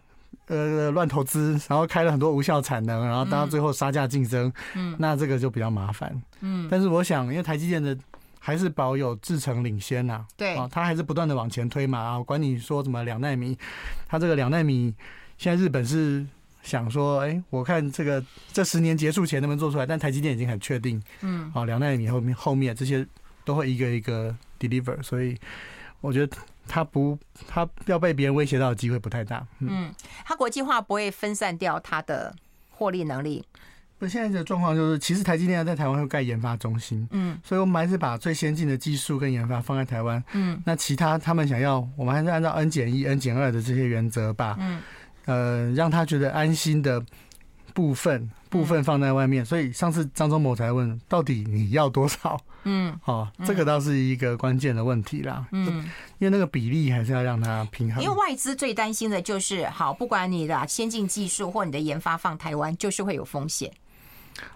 [0.48, 6.20] 呃乱投资，然后开了很多无效产能，然后大家最后杀价竞争，嗯，那这个就比较麻烦。
[6.40, 7.96] 嗯，但是我想，因为台积电的
[8.40, 12.00] 还是保有制程领先呐，对，啊，它还是不断的往前推嘛。
[12.00, 13.56] 啊，管你说什么两奈米，
[14.08, 14.92] 它这个两奈米
[15.38, 16.26] 现在日本是。
[16.62, 19.84] 想说，哎、欸，我看这个这十年结束前能不能做出来？
[19.84, 23.04] 但台积电已经很确定，嗯，好，两奈米后面后面这些
[23.44, 25.36] 都会一个一个 deliver，所以
[26.00, 26.36] 我觉得
[26.68, 29.44] 它不，它要被别人威胁到的机会不太大。
[29.58, 29.94] 嗯，嗯，
[30.24, 32.34] 它国际化不会分散掉它的
[32.70, 33.44] 获利能力。
[33.98, 44.80] 不，现在的状况就是，其实台积电在台湾会盖研发中心，嗯，所以我们还是把最先进的技术跟研发放在台湾，嗯，那其他他们想要，我们还是按照 N 减一、N 减二的这些原则吧，嗯。
[45.26, 47.04] 呃，让他觉得安心的
[47.72, 52.38] 部分部分放在外面，所以上次张忠谋才问，到底你要多少？
[52.64, 55.46] 嗯， 哦，这个倒是一个关键的问题啦。
[55.52, 55.66] 嗯，
[56.18, 58.02] 因为那个比例还是要让它平衡。
[58.02, 63.72] 因为外资最担心的就是，好，不管你的先进技术或你的研发放台湾，就是会有风险。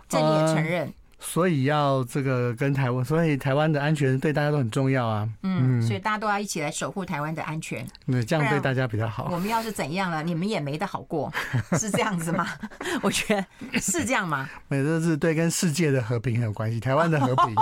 [0.09, 0.93] 这你也承认。
[1.19, 5.29] 所以要这个跟台湾，所以台湾的安全对大家都很重要啊。
[5.43, 7.87] 嗯，所以大家都要一起来守护台湾的安全。
[8.05, 9.29] 那，这样对大家比较好。
[9.33, 11.33] 我们要是怎样了，你们也没得好过，
[11.79, 12.47] 是这样子吗？
[13.03, 14.49] 我觉得是这样吗？
[14.69, 17.55] 没，这是对跟世界的和平很有关系，台湾的和平。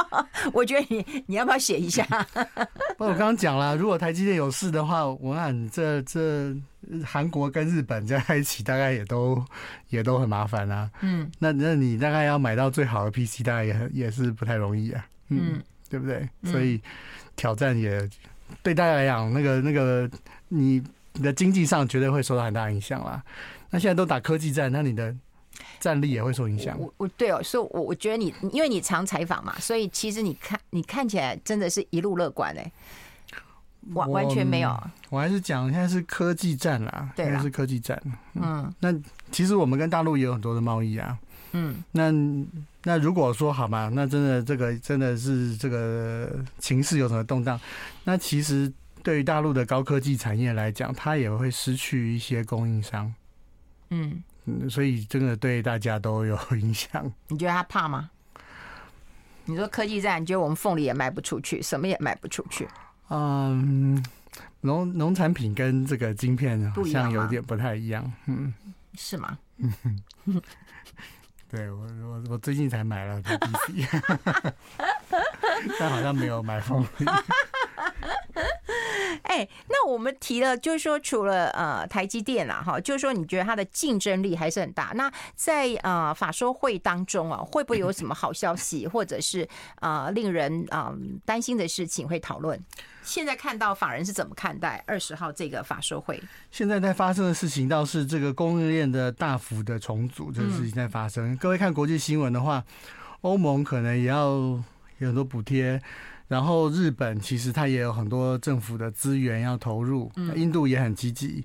[0.52, 2.04] 我觉得你你要不要写一下？
[2.96, 6.56] 不，我刚刚讲了，如果台积电有事的话，我看这这。
[7.04, 9.44] 韩国跟日本在一起，大概也都
[9.90, 10.90] 也都很麻烦啊。
[11.00, 15.06] 嗯，那那你大概要买到最好的 PC，大概也也是不太容易啊。
[15.28, 16.28] 嗯，对不对？
[16.44, 16.80] 所以
[17.36, 18.08] 挑战也
[18.62, 20.10] 对大家来讲，那个那个
[20.48, 20.82] 你
[21.14, 23.22] 你的经济上绝对会受到很大影响啦。
[23.70, 25.14] 那现在都打科技战，那你的
[25.80, 26.78] 战力也会受影响。
[26.78, 32.72] 我我对哦，所以我我觉得你因为你常采访嘛，所以其实你看你看起来真的是一路乐观哎、欸。
[33.94, 38.00] 完完全没有，我还是讲现在是科技战啦，对，是科技战。
[38.34, 38.94] 嗯，那
[39.30, 41.18] 其实我们跟大陆也有很多的贸易啊，
[41.52, 42.12] 嗯，那
[42.84, 47.60] 那如果说好嘛，那真的这个真的是这个情势有什么动荡，
[48.04, 53.12] 那其实对于大陆的高科技产业来讲，它也会失去一些供应商。
[53.90, 57.12] 嗯嗯，所以真的对大家都有影响。
[57.28, 58.10] 你觉得他怕吗？
[59.44, 62.66] 你说科技战，你觉得我们凤梨也卖不出去，什么也卖不出去？
[63.14, 64.02] 嗯，
[64.62, 68.10] 农农产品跟这个晶片好像有点不太一样。
[68.26, 68.54] 嗯，
[68.94, 69.38] 是吗？
[69.58, 70.40] 嗯，
[71.50, 73.86] 对我我我最近才买了 PC，
[75.78, 77.04] 但好像没有买凤梨。
[79.24, 84.92] 哎、欸，那我们提了，就是说，除了呃台积电啊，哈，就是说，你觉得它的竞争力还是很大。
[84.94, 89.48] 那在呃法说会当中啊，会不会有什么好消息，或者是
[89.80, 90.92] 呃令人啊
[91.24, 92.58] 担心的事情会讨论？
[93.02, 96.22] 现在看到法人是怎么看待二十号这个法说会？
[96.52, 101.36] 现在在发生的事情倒是这个供应链的大幅的重组，这个事情在发生。
[101.36, 102.64] 各位看国际新闻的话，
[103.22, 104.28] 欧盟可能也要
[104.98, 105.82] 有很多补贴。
[106.32, 111.44] 然后日本其实它也有很多政府的资源要投入，印度也很积极。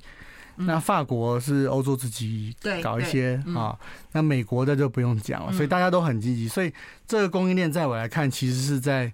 [0.55, 3.77] 那法国是欧洲自己搞一些啊，
[4.13, 6.47] 那美国的就不用讲了，所以大家都很积极。
[6.47, 6.71] 所以
[7.05, 9.11] 这个供应链在我来看，其实是在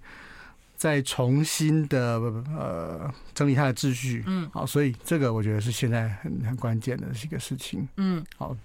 [0.75, 2.19] 在重新的
[2.55, 4.23] 呃整理它的秩序。
[4.27, 7.89] 嗯，好，所以这个我觉得是现在很很关键的一个事情。
[7.97, 8.55] 嗯，好。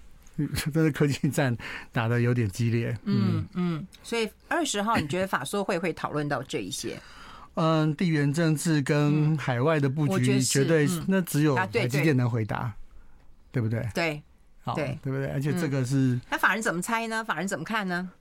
[0.73, 1.55] 真的科技战
[1.91, 6.99] 打的有点激烈，嗯嗯，所以二十号你觉得法说会会讨论到这一些？
[7.55, 12.73] 嗯，地缘政治跟海外的布局绝对那只有台积电能回答，
[13.51, 13.85] 对不对？
[13.93, 14.21] 对，
[14.63, 15.27] 好，对不对？
[15.27, 17.23] 而且这个是那法人怎么猜呢？
[17.23, 18.11] 法人怎么看呢？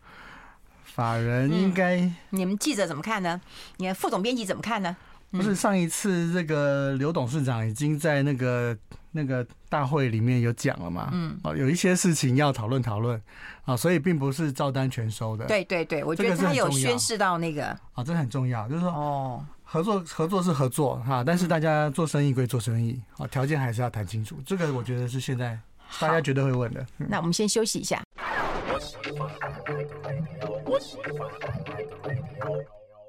[0.83, 3.40] 法人应该你们记者怎么看呢？
[3.76, 4.96] 你看副总编辑怎么看呢？
[5.31, 8.77] 不是上一次这个刘董事长已经在那个
[9.12, 11.11] 那个大会里面有讲了嘛？
[11.12, 13.21] 嗯，哦，有一些事情要讨论讨论
[13.64, 15.45] 啊，所以并不是照单全收的。
[15.47, 24.37] 对对对，我觉得他有宣示到那个啊，这很重要，就是说哦，合作合作是合作哈，但是大家做生意归做生意啊，条件还是要谈清楚。
[24.47, 25.59] 这个我觉得是现在
[26.01, 26.87] 大家绝对会问的。
[26.97, 28.03] 那我们先休息一下。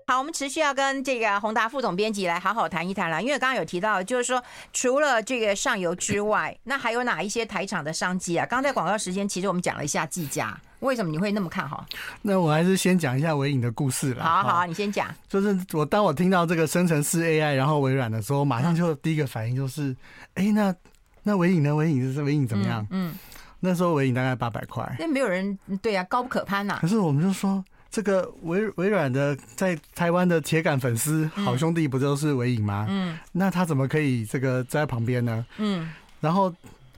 [0.10, 4.44] 好，我们持续要跟这个宏达副总编辑来好好谈一谈了，因为刚刚有提到，就是说
[4.74, 8.44] 除了这个上游之外，那还有哪一些台厂的商机啊？
[8.44, 11.86] 刚在广告时间，其实我们讲了一下技嘉，为什么你会那么看好？
[12.24, 14.24] 那我还是先讲一下微影的故事了。
[14.24, 15.14] 好好啊，你先讲。
[15.28, 19.96] 就是我当我听到这个生成式 AI，然后微软的时候，马上就第一个反应就是，
[20.34, 20.76] 哎、欸，那
[21.22, 21.76] 那微影呢？
[21.76, 22.82] 微影是微影怎么样？
[22.90, 23.20] 嗯，嗯
[23.60, 26.80] 那时候微影大概八百块，那没有人对啊，高不可攀呐、啊。
[26.82, 27.64] 可是我们就说。
[27.92, 32.86] 这个微微软的在台湾的铁杆粉丝好兄弟不就是微影吗？
[32.90, 35.46] 嗯，那他怎么可以这个在旁边呢？
[35.58, 36.54] 嗯，然后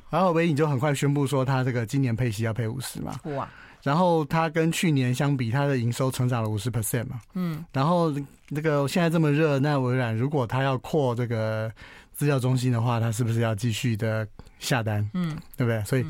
[0.10, 3.20] 然后微影就很快宣布说，他这个今年配息要配五十嘛。
[3.36, 3.48] 哇！
[3.84, 7.20] 然后他跟去年相比，他的营收成长了五十 percent 嘛。
[7.34, 8.14] 嗯，然后
[8.54, 11.72] 这个现在这么热，那微软如果他要扩这个
[12.14, 14.28] 资料中心的话，他是不是要继续的
[14.60, 15.10] 下单？
[15.16, 15.84] 嗯，对不对？
[15.84, 16.06] 所以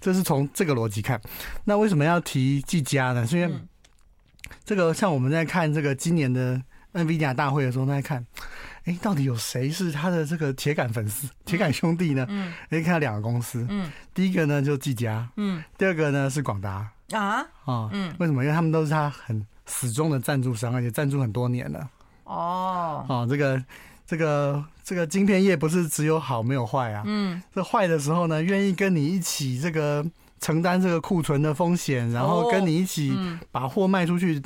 [0.00, 1.20] 这是从这个逻辑看。
[1.64, 3.26] 那为什么要提技嘉呢？
[3.26, 3.52] 是因为
[4.64, 6.60] 这个像我们在看这个今年的
[6.92, 8.26] NVIDIA 大会的时候，在看，
[8.84, 12.26] 哎，到底有谁是他的这个铁杆粉丝、铁杆兄弟呢？
[12.28, 16.88] 嗯，可以看到两个公司，嗯，第一个呢就技嘉，嗯，第二个呢是广达。
[17.12, 18.42] 啊，啊，嗯，为什么？
[18.42, 21.88] 因为他们都是他很死忠的赞助商，而且赞助很多年了。
[22.24, 23.62] 哦，哦，这个
[24.06, 30.04] 这个这个晶片业不是只有好没有坏啊，嗯，这坏的时候呢，愿意跟你一起这个。
[30.40, 33.16] 承担这个库存的风险，然后跟你一起
[33.50, 34.40] 把货卖出去，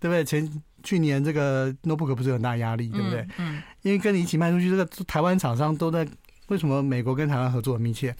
[0.00, 0.24] 对不对？
[0.24, 3.26] 前去年这个 notebook 不是有很大压力，对不对？
[3.38, 6.06] 嗯，因为跟你一起卖出去，这个台湾厂商都在。
[6.48, 8.16] 为什么美国跟台湾合作很密切？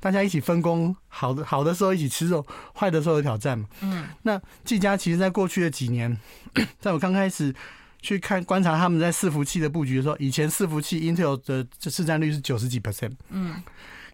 [0.00, 3.68] 大家一起分工，好的好的时候一起吃肉，坏的时候有挑战嘛。
[3.82, 6.18] 嗯，那技嘉其实在过去的几年，
[6.80, 7.54] 在我刚开始
[8.02, 13.62] 去看观察他们在伺服器的布局的时候，以前伺服器 Intel 的这市占率是九十几 percent，嗯，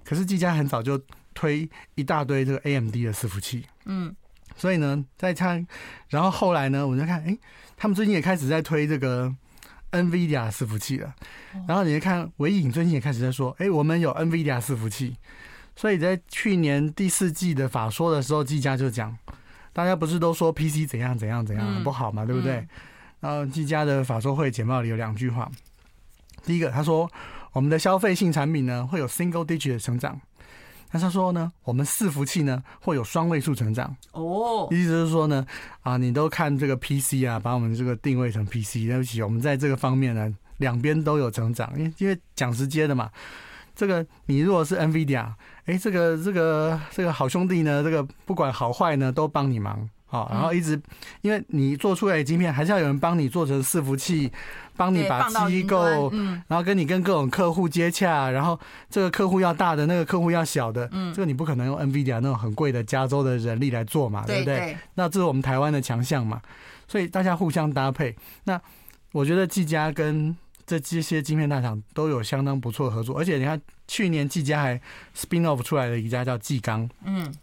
[0.04, 1.00] 可是技嘉很早就。
[1.34, 4.14] 推一大堆这个 AMD 的伺服器，嗯，
[4.56, 5.60] 所以呢，在他，
[6.08, 7.36] 然后后来呢，我就看，哎，
[7.76, 9.34] 他们最近也开始在推这个
[9.92, 11.14] NVIDIA 伺服器了。
[11.68, 15.16] 然后你就看，纬颖最近也开始在说，哎，我们有 NVIDIA 伺服器。
[15.76, 19.16] 所以在去年第四季的法说的时候，技嘉就讲，
[19.72, 22.66] 大家不是都说 PC 怎样怎样怎样不好嘛，对不对？
[23.18, 25.50] 然后技嘉的法说会简报里有两句话，
[26.44, 27.10] 第一个他说，
[27.52, 30.20] 我们的消费性产品呢会有 single digit 的成长。
[30.94, 33.96] 那他说呢，我们伺服器呢会有双位数成长。
[34.12, 35.44] 哦，意思就是说呢，
[35.82, 43.10] 啊，你都看这个 PC 啊，把我们这个定位成 PC，对不起，我们在这个方面呢两边都有成长，因为因为讲直接的嘛，
[43.74, 45.26] 这个你如果是 NVIDIA，
[45.64, 49.90] 哎，这个这个这个好兄弟呢，这个不管好坏呢，都帮你忙。
[50.14, 50.80] 好，然后一直，
[51.22, 54.30] 因为你做出来的晶片，还是要有人帮你做成伺服器，
[54.76, 56.08] 帮你把机构，
[56.46, 58.56] 然后跟你跟各种客户接洽，然后
[58.88, 64.76] 这个客户要大的，那个客户要小的，嗯这个你不可能用 NVIDIA 那种很贵的加州的人力来做嘛，对不对？
[64.94, 66.40] 那这是我们台湾的强项嘛，
[66.86, 68.14] 所以大家互相搭配。
[68.44, 68.60] 那
[69.10, 74.80] 我觉得技嘉跟这这些晶片大厂都有相当不错的合作，而且你看去年技嘉还
[75.16, 77.34] spin off 出来的一家叫技钢，嗯，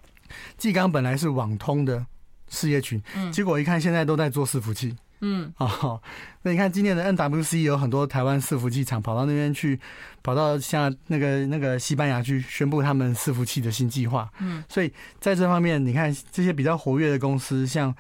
[0.58, 2.06] 技钢本来是网通的。
[2.52, 6.00] 事业群，结果一看现在都在做伺服器，嗯，哦，
[6.44, 9.80] 那你看今年的 NWC 有很多台湾伺服器厂跑到那边去，
[10.22, 17.96] 跑到像那个那个西班牙去宣布他们伺服器的新计划，嗯，所以在这方面，你看这些比较活跃的公司，像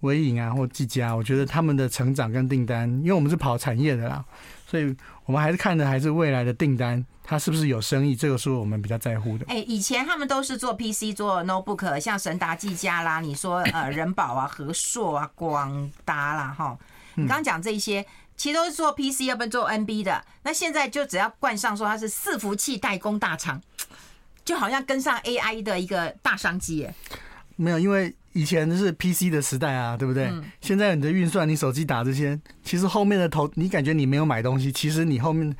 [0.00, 4.24] 微影啊或技嘉，我觉得他们的成长跟订单，因为我们是跑产业的啦，
[4.66, 4.96] 所以
[5.26, 7.04] 我们还是看的还是未来的订单。
[7.26, 8.14] 它是不是有生意？
[8.14, 9.46] 这个是我们比较在乎的。
[9.48, 16.76] 哎，以前他们都是做 PC、做 notebook，像神达、技嘉啦，你说呃人保啊、和硕啊、广达啦，哈，
[17.14, 18.04] 你刚刚讲这些，
[18.36, 20.22] 其实都是做 PC，要不然做 NB 的。
[20.42, 23.58] 那现在就只要冠上说它是伺服器代工大厂，
[24.44, 26.94] 就好像跟上 AI 的一个大商机耶。
[27.56, 30.30] 没有，因为以前是 PC 的时代啊，对不对？
[30.60, 35.56] 现在你的运算，你手机打这些，其实后面的投，你感觉你没有买东西，其实你后面。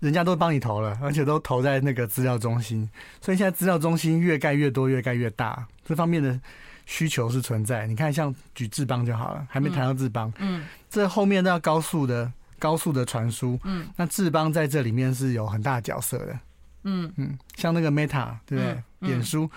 [0.00, 2.86] 人家都帮你投了，而且都投在那个资料中心，
[3.22, 6.38] 所以现在资料中心越盖越多，越盖越大，这方面的
[6.84, 7.86] 需求是存在。
[7.86, 16.38] 你看，像举智邦就好了，还没谈到智邦，嗯，这后面都要高速的、高速的传输，嗯，那智邦在这里面是有很大角色的，
[16.82, 17.10] 嗯。
[17.16, 18.82] 嗯，像那个 Meta 对不对？
[19.08, 19.50] 脸书，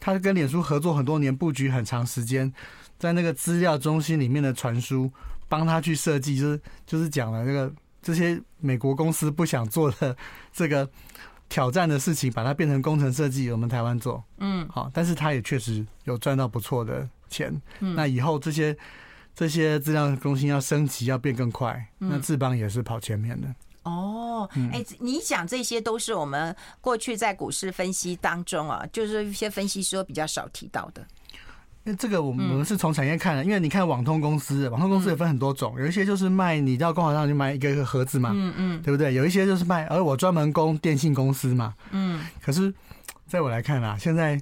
[0.00, 2.52] 他跟脸书合作很多年，布局很长时间，
[2.98, 5.08] 在那个资料中心里面的传输，
[5.48, 7.72] 帮他去设计，就是就是讲了那个。
[8.02, 10.16] 这些美国公司不想做的
[10.54, 10.88] 这个
[11.50, 17.52] 挑战的事情，把它变成工程设计，我们台湾做，嗯，好，但是他也确实有赚到不错的钱。
[17.80, 18.74] 嗯，那以后这些
[19.34, 23.54] 这些资料中心要升级，要变更快，那志邦也是跑前面的。
[23.82, 31.04] 哦，哎，你讲这些都是我们过去在股市分析当中啊，就是一些分析师比较少提到的。
[31.82, 39.14] 那这个我们我们是从产业看的，因为你看网通公司，网通公司也分很多种，有一些就是卖你到工厂上去买一个一个盒子嘛，嗯嗯，对不对？
[39.14, 42.22] 有一些就是卖，而我专门供电信公司嘛，嗯。
[42.42, 42.72] 可是
[43.26, 44.38] 在我来看啊，现在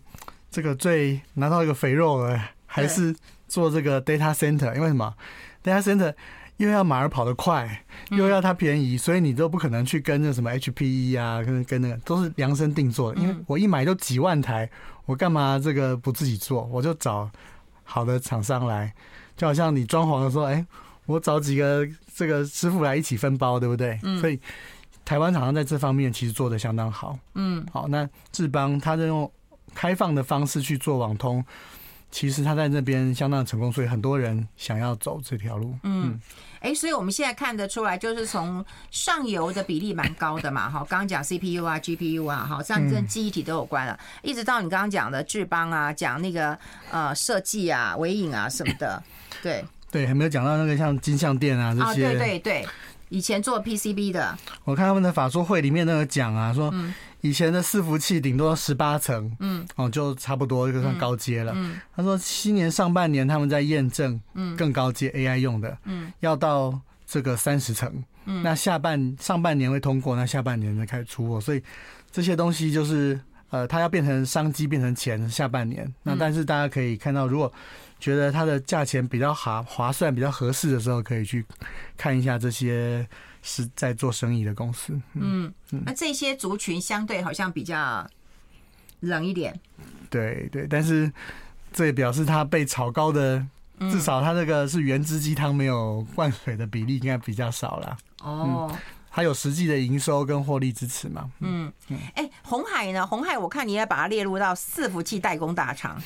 [0.51, 3.15] 这个最拿到一个肥肉的还是
[3.47, 5.15] 做这个 data center，因为什么
[5.63, 6.13] ？data center
[6.59, 14.71] 又要马儿跑得快，又要它便宜，所以你都不可能去跟那什么 HPE 啊，跟跟那个都是量身定做的，因为我一买都几万台。
[15.07, 16.65] 我干嘛这个不自己做？
[16.65, 17.31] 我就找
[17.83, 18.93] 好的厂商来，
[19.39, 20.67] 就好像你装潢的时候，哎，
[21.07, 23.99] 我找几个这个师傅来一起分包，对不对？
[24.03, 24.21] 嗯。
[24.21, 24.39] 所以
[25.07, 27.19] 台湾厂商在这方面其实做的相当好。
[27.37, 27.67] 嗯。
[27.73, 29.33] 好，那志邦他在用
[29.75, 31.43] 开放的方式去做网通，
[32.11, 35.75] 其实他在那边相当成功，所以很多人想要走这条路。
[35.85, 36.21] 嗯。
[36.61, 46.59] 哎，所以我们现在看得出来，就是从上游的比例蛮高的嘛，哈，刚刚讲 CPU 啊、GPU 啊，哈，这样跟记忆体都有关了，一直到你刚刚讲的智邦啊，讲那个
[46.91, 49.03] 呃设计啊、微影啊什么的，
[49.43, 49.65] 对。
[49.91, 52.67] 对，还没有讲到那个像金像店啊这些，对对对，
[53.09, 56.73] 以前做 PCB 的，我看他们的法说会里面那个讲啊，说。
[57.29, 61.53] 以前的伺服器顶多十八层，嗯，哦，就差不多就算高阶了。
[61.55, 67.93] 嗯，他说今年上半年他们在验证，嗯，更高阶 AI 用的，嗯，要到这个三十层，
[68.25, 71.63] 嗯，那下半上半年会通过，那下半年才开始出货，所以
[72.11, 73.21] 这些东西就是
[73.51, 75.87] 呃，它要变成商机，变成钱，下半年。
[76.03, 77.53] 那但是大家可以看到，如果
[78.01, 81.45] 觉得它的价钱比较划划算，比较合适的时候，可以去
[81.97, 83.07] 看一下这些。
[83.49, 88.07] 是在做生意的公司，嗯，嗯，那这些族群相对好像比较
[89.01, 89.59] 冷一点，
[90.11, 91.11] 对对，但是
[91.73, 93.43] 这也表示它被炒高的，
[93.91, 97.97] 至少它这个是原汁鸡汤没有灌水的比例应该比较少了。
[98.21, 98.71] 哦，
[99.11, 101.31] 它有实际的营收跟获利支持嘛？
[101.41, 101.73] 嗯。
[101.89, 103.07] 嗯，哎，红海呢？
[103.07, 105.99] 红海我看你也把它列入到伺服器代工大厂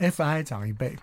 [0.00, 0.96] ，FI 涨一倍，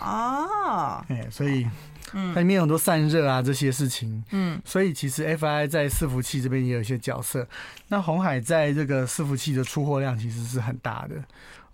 [0.00, 1.68] 哦，哎，所以。
[2.14, 7.46] 嗯，它里面有很多散热啊这些事情，嗯，所以其实 FI 在伺服器这边也有一些角色。
[7.88, 11.16] 那红海在这个伺服器的出货量其实是很大的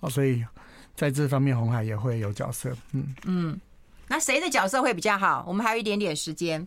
[0.00, 0.44] 哦，所以
[0.96, 2.74] 在这方面红海也会有角色。
[2.92, 3.60] 嗯嗯，
[4.08, 5.44] 那谁的角色会比较好？
[5.46, 6.66] 我们还有一点点时间。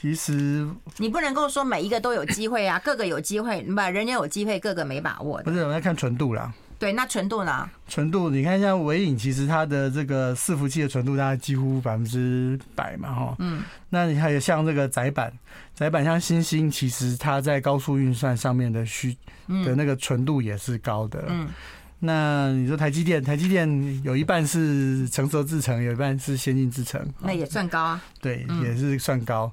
[0.00, 0.66] 其实
[0.96, 5.44] 你不能够说每一个都有机会啊，各个有机会，不，人家有机会，各个没把握的。
[5.44, 6.52] 不是，我们要看纯度啦。
[6.80, 7.68] 对，那纯度呢？
[7.86, 13.36] 纯度，你看像尾影，其实它的这个伺服器的纯度大概几乎百分之百嘛，哈。
[13.38, 13.62] 嗯。
[13.90, 15.30] 那你还有像这个窄板，
[15.74, 19.14] 窄板像星星，其实它在高速运算上面的需
[19.46, 21.22] 的那个纯度也是高的。
[21.28, 21.46] 嗯。
[21.98, 28.02] 那你说台积电，台积电有一半是成熟制程，有一半是先进制程，那也算高啊。
[28.22, 29.52] 对，也是算高。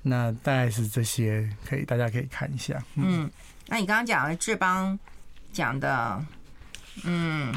[0.00, 2.82] 那大概是这些，可以大家可以看一下。
[2.94, 3.30] 嗯，
[3.68, 4.98] 那你刚刚讲的智邦
[5.52, 6.18] 讲的，
[7.04, 7.52] 嗯，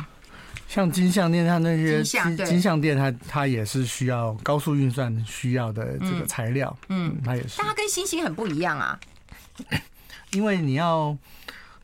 [0.68, 6.78] 像金项链，它那些金金像电，它它也是需要高速运算需要的这个材料。
[6.90, 7.56] 嗯，它也是。
[7.58, 9.00] 但它跟星星很不一样啊，
[10.32, 11.18] 因为你要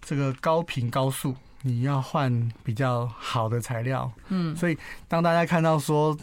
[0.02, 1.36] 这个高频高速。
[1.64, 4.76] 你要换比较好的材料，嗯，所以
[5.08, 6.18] 当大家看到说，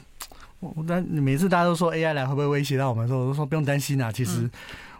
[0.58, 4.10] 我但每次大家都说 AI 来会不会威胁到我们的时候，我都说不用担心啊。
[4.10, 4.50] 其实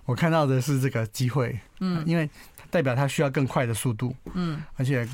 [0.04, 2.30] 我看到的是这个机会，嗯，因为
[2.70, 5.04] 代表它需要更快的速度，嗯，而且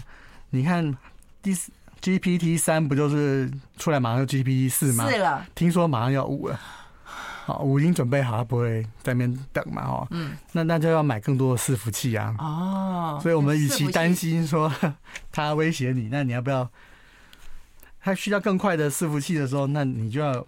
[0.55, 0.97] 你看
[1.43, 5.11] 第四 GPT 三不就是出来马上就 GPT 四吗？
[5.11, 6.61] 是了，听说马上要五了。
[7.45, 10.07] 好，五已经准备好，他不会在那边等嘛，哦。
[10.13, 10.37] 嗯。
[10.53, 12.35] 那那就要买更多的伺服器啊。
[12.39, 13.19] 哦。
[13.21, 14.73] 所以我们与其担心说
[15.33, 16.71] 他威胁你，那你要不要？
[18.01, 20.47] 他需要更快的伺服器的时候，那你就要，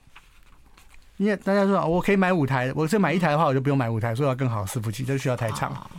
[1.17, 5.91] 因为大家说我可以买五台，我是买一台的话，我就不用买五台，所以要更好的伺服器，就需要台厂。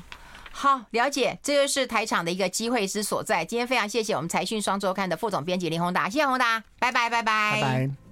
[0.59, 3.45] 好，了解，这就是台场的一个机会之所在。
[3.45, 7.97] 今天非常谢谢我们财讯双周刊的副总编辑林宏达，谢谢宏达，拜拜，拜拜，拜拜。